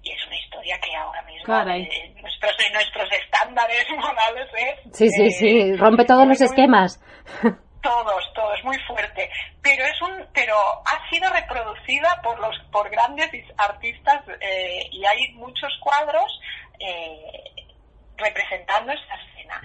[0.03, 1.83] Y es una historia que ahora mismo Caray.
[1.83, 6.41] eh, en nuestros, en nuestros estándares morales es Sí, sí, eh, sí, rompe todos los
[6.41, 6.99] esquemas.
[7.81, 9.29] todos, todos, muy fuerte.
[9.61, 15.05] Pero es un, pero ha sido reproducida por los, por grandes is- artistas eh, y
[15.05, 16.39] hay muchos cuadros
[16.79, 17.43] eh,
[18.17, 19.61] representando esta escena.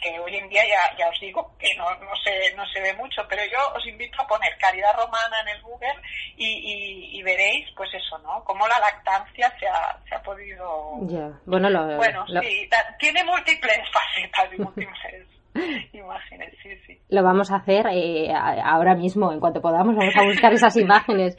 [0.00, 2.92] Que hoy en día ya, ya os digo que no, no se, no se ve
[2.94, 5.94] mucho, pero yo os invito a poner caridad romana en el Google
[6.36, 8.44] y, y, y veréis, pues eso, ¿no?
[8.44, 13.24] Cómo la lactancia se ha, se ha podido Ya, bueno, lo, bueno, lo- sí, tiene
[13.24, 15.26] múltiples facetas y múltiples
[15.92, 16.98] imágenes, sí, sí.
[17.08, 21.36] lo vamos a hacer eh, ahora mismo, en cuanto podamos, vamos a buscar esas imágenes.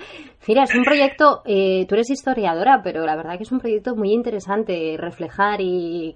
[0.48, 3.96] Mira, es un proyecto, eh, tú eres historiadora, pero la verdad que es un proyecto
[3.96, 6.14] muy interesante, reflejar y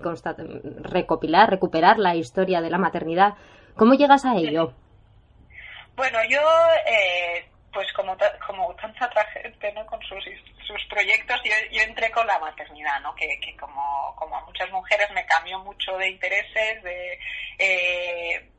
[0.84, 3.34] recopilar, recuperar la historia de la maternidad.
[3.76, 4.74] ¿Cómo llegas a ello?
[5.96, 6.40] Bueno, yo,
[6.88, 9.86] eh, pues como, como tanta otra gente, ¿no?
[9.86, 10.24] Con sus,
[10.68, 13.16] sus proyectos, yo, yo entré con la maternidad, ¿no?
[13.16, 17.20] Que, que como, como a muchas mujeres me cambió mucho de intereses, de...
[17.60, 18.50] eh,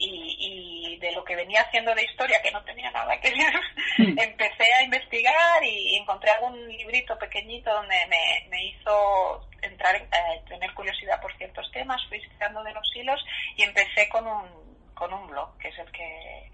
[0.00, 3.52] y, y de lo que venía haciendo de historia, que no tenía nada que ver,
[4.16, 10.40] empecé a investigar y encontré algún librito pequeñito donde me, me hizo entrar, en- eh,
[10.48, 13.20] tener curiosidad por ciertos temas, fui tirando de los hilos
[13.56, 16.48] y empecé con un, con un blog, que es el que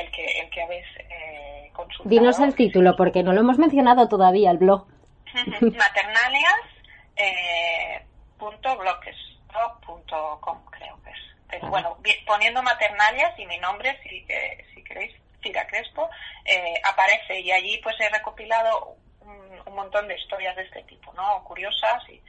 [0.00, 2.08] el que, el que habéis eh, consultado.
[2.10, 4.86] Dinos el título, porque no lo hemos mencionado todavía, el blog.
[5.60, 6.60] maternalias
[7.16, 8.02] eh,
[10.76, 11.18] creo que es
[11.48, 16.08] pero bueno poniendo maternalias y mi nombre si, que- si queréis Cira Crespo
[16.44, 21.12] eh, aparece y allí pues he recopilado un, un montón de historias de este tipo
[21.14, 22.20] no curiosas y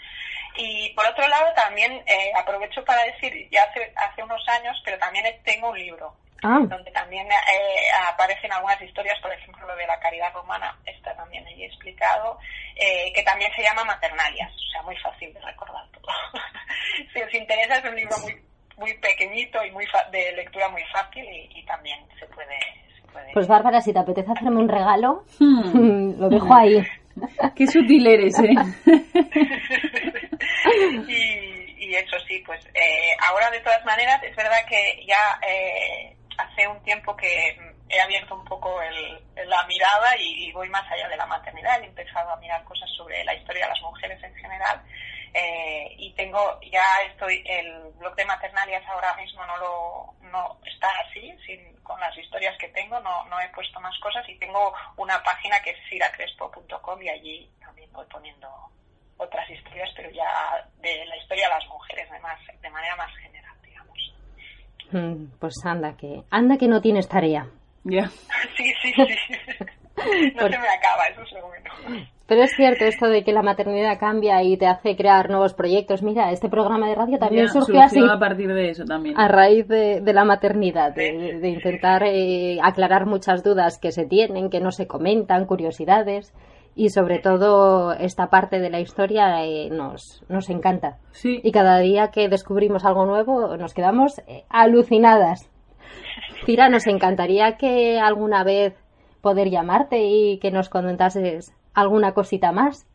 [0.56, 4.98] y por otro lado también eh, aprovecho para decir ya hace hace unos años pero
[5.00, 6.60] también tengo un libro Ah.
[6.68, 11.46] donde también eh, aparecen algunas historias, por ejemplo, lo de la caridad romana, está también
[11.48, 12.38] allí explicado,
[12.76, 16.06] eh, que también se llama Maternalias, o sea, muy fácil de recordar todo.
[17.14, 18.36] si os interesa, es un libro muy
[18.76, 22.58] muy pequeñito y muy fa- de lectura muy fácil y, y también se puede...
[23.00, 26.84] se puede- Pues Bárbara, si te apetece hacerme un regalo, lo dejo ahí.
[27.56, 28.50] Qué sutil eres, ¿eh?
[31.08, 36.16] y, y eso sí, pues eh, ahora de todas maneras es verdad que ya eh,
[36.38, 37.58] hace un tiempo que
[37.90, 41.82] he abierto un poco el- la mirada y, y voy más allá de la maternidad.
[41.82, 44.82] He empezado a mirar cosas sobre la historia de las mujeres en general.
[45.36, 50.88] Eh, y tengo ya estoy el blog de maternalias ahora mismo no lo no está
[51.10, 54.28] así sin, con las historias que tengo no, no he puesto más cosas.
[54.30, 58.48] Y tengo una página que es siracrespo.com y allí también voy poniendo
[59.18, 63.16] otras historias pero ya de la historia de las mujeres de más de manera más
[63.18, 63.43] general
[65.40, 67.48] Pues anda que, anda que no tienes tarea.
[67.84, 68.08] Ya.
[68.58, 69.04] sí sí sí
[70.36, 74.00] no Por- se me acaba eso bueno Pero es cierto esto de que la maternidad
[74.00, 76.02] cambia y te hace crear nuevos proyectos.
[76.02, 78.00] Mira, este programa de radio también Ya, surgió así.
[78.00, 79.20] a partir de eso también.
[79.20, 84.06] A raíz de, de la maternidad, de, de intentar eh, aclarar muchas dudas que se
[84.06, 86.34] tienen, que no se comentan, curiosidades
[86.76, 90.98] y sobre todo esta parte de la historia eh, nos, nos encanta.
[91.12, 91.40] Sí.
[91.44, 95.50] Y cada día que descubrimos algo nuevo nos quedamos eh, alucinadas.
[96.46, 98.76] Cira, nos encantaría que alguna vez
[99.22, 102.86] poder llamarte y que nos comentases alguna cosita más.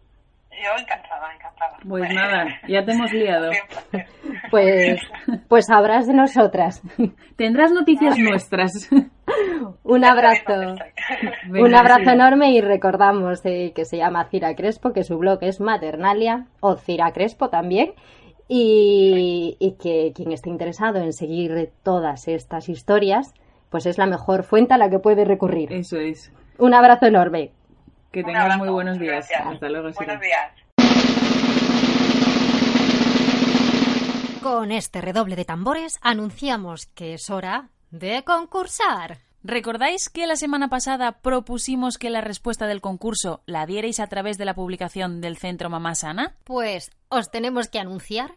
[0.50, 1.47] yo encantada encantada
[1.86, 3.50] Pues nada, ya te hemos liado.
[4.50, 5.00] Pues,
[5.48, 6.82] pues sabrás de nosotras.
[7.36, 8.88] Tendrás noticias nuestras.
[9.82, 10.74] Un abrazo.
[11.50, 12.10] Un abrazo sí.
[12.10, 16.76] enorme y recordamos eh, que se llama Cira Crespo, que su blog es Maternalia o
[16.76, 17.92] Cira Crespo también.
[18.48, 23.34] Y, y que quien esté interesado en seguir todas estas historias,
[23.68, 25.70] pues es la mejor fuente a la que puede recurrir.
[25.74, 26.32] Eso es.
[26.58, 27.50] Un abrazo enorme.
[28.10, 29.28] Que tengas muy buenos días.
[29.44, 30.67] Hasta luego, buenos días
[34.42, 39.18] Con este redoble de tambores anunciamos que es hora de concursar.
[39.42, 44.38] ¿Recordáis que la semana pasada propusimos que la respuesta del concurso la dierais a través
[44.38, 46.36] de la publicación del Centro Mamá Sana?
[46.44, 48.36] Pues os tenemos que anunciar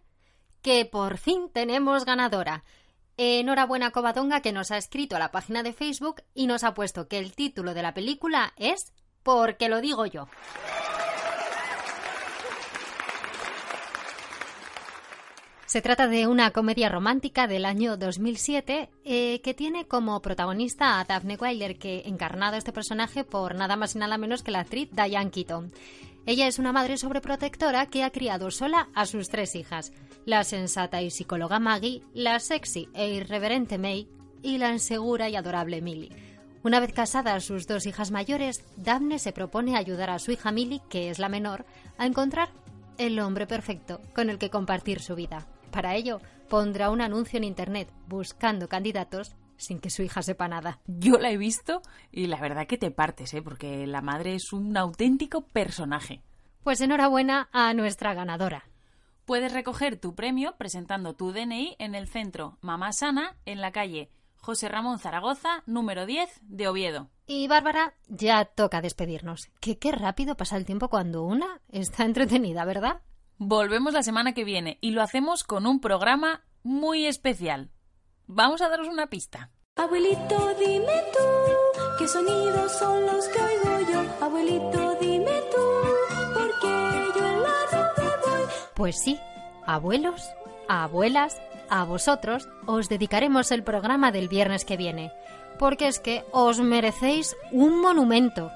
[0.63, 2.63] que por fin tenemos ganadora.
[3.17, 6.73] Enhorabuena a Covadonga que nos ha escrito a la página de Facebook y nos ha
[6.73, 8.91] puesto que el título de la película es
[9.21, 10.27] Porque lo digo yo.
[15.71, 21.05] Se trata de una comedia romántica del año 2007 eh, que tiene como protagonista a
[21.05, 24.89] Daphne Wilder, que encarnado este personaje por nada más y nada menos que la actriz
[24.91, 25.71] Diane Keaton.
[26.25, 29.93] Ella es una madre sobreprotectora que ha criado sola a sus tres hijas,
[30.25, 34.09] la sensata y psicóloga Maggie, la sexy e irreverente May
[34.41, 36.11] y la insegura y adorable Millie.
[36.63, 40.81] Una vez casadas sus dos hijas mayores, Daphne se propone ayudar a su hija Millie,
[40.89, 41.65] que es la menor,
[41.97, 42.49] a encontrar
[42.97, 45.47] el hombre perfecto con el que compartir su vida.
[45.71, 46.19] Para ello,
[46.49, 50.79] pondrá un anuncio en Internet buscando candidatos sin que su hija sepa nada.
[50.85, 53.41] Yo la he visto y la verdad que te partes, ¿eh?
[53.41, 56.21] porque la madre es un auténtico personaje.
[56.63, 58.65] Pues enhorabuena a nuestra ganadora.
[59.25, 64.09] Puedes recoger tu premio presentando tu DNI en el centro Mamá Sana en la calle
[64.41, 67.09] José Ramón Zaragoza, número 10 de Oviedo.
[67.27, 69.51] Y Bárbara, ya toca despedirnos.
[69.59, 73.01] Que qué rápido pasa el tiempo cuando una está entretenida, ¿verdad?
[73.43, 77.71] Volvemos la semana que viene y lo hacemos con un programa muy especial.
[78.27, 79.49] Vamos a daros una pista.
[79.77, 84.23] Abuelito, dime tú, ¿qué sonidos son los que oigo yo?
[84.23, 85.57] Abuelito, dime tú,
[86.35, 88.43] porque yo en la nube voy.
[88.75, 89.19] Pues sí,
[89.65, 90.21] abuelos,
[90.69, 95.11] abuelas, a vosotros os dedicaremos el programa del viernes que viene,
[95.57, 98.51] porque es que os merecéis un monumento.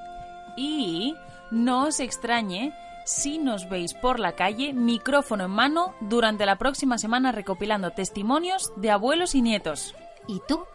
[0.56, 1.16] Y
[1.50, 2.72] no os extrañe
[3.06, 8.74] si nos veis por la calle, micrófono en mano, durante la próxima semana recopilando testimonios
[8.76, 9.96] de abuelos y nietos.
[10.28, 10.66] ¿Y tú?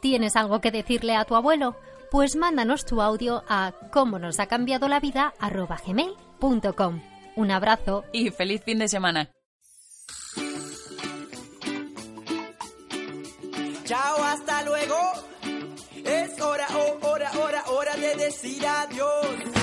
[0.00, 1.74] ¿Tienes algo que decirle a tu abuelo?
[2.10, 7.00] Pues mándanos tu audio a cómo nos ha cambiado la vida arroba gmail.com.
[7.36, 9.30] Un abrazo y feliz fin de semana.
[13.84, 14.96] Chao, hasta luego.
[16.04, 19.57] Es hora, oh, hora, hora, hora de decir adiós.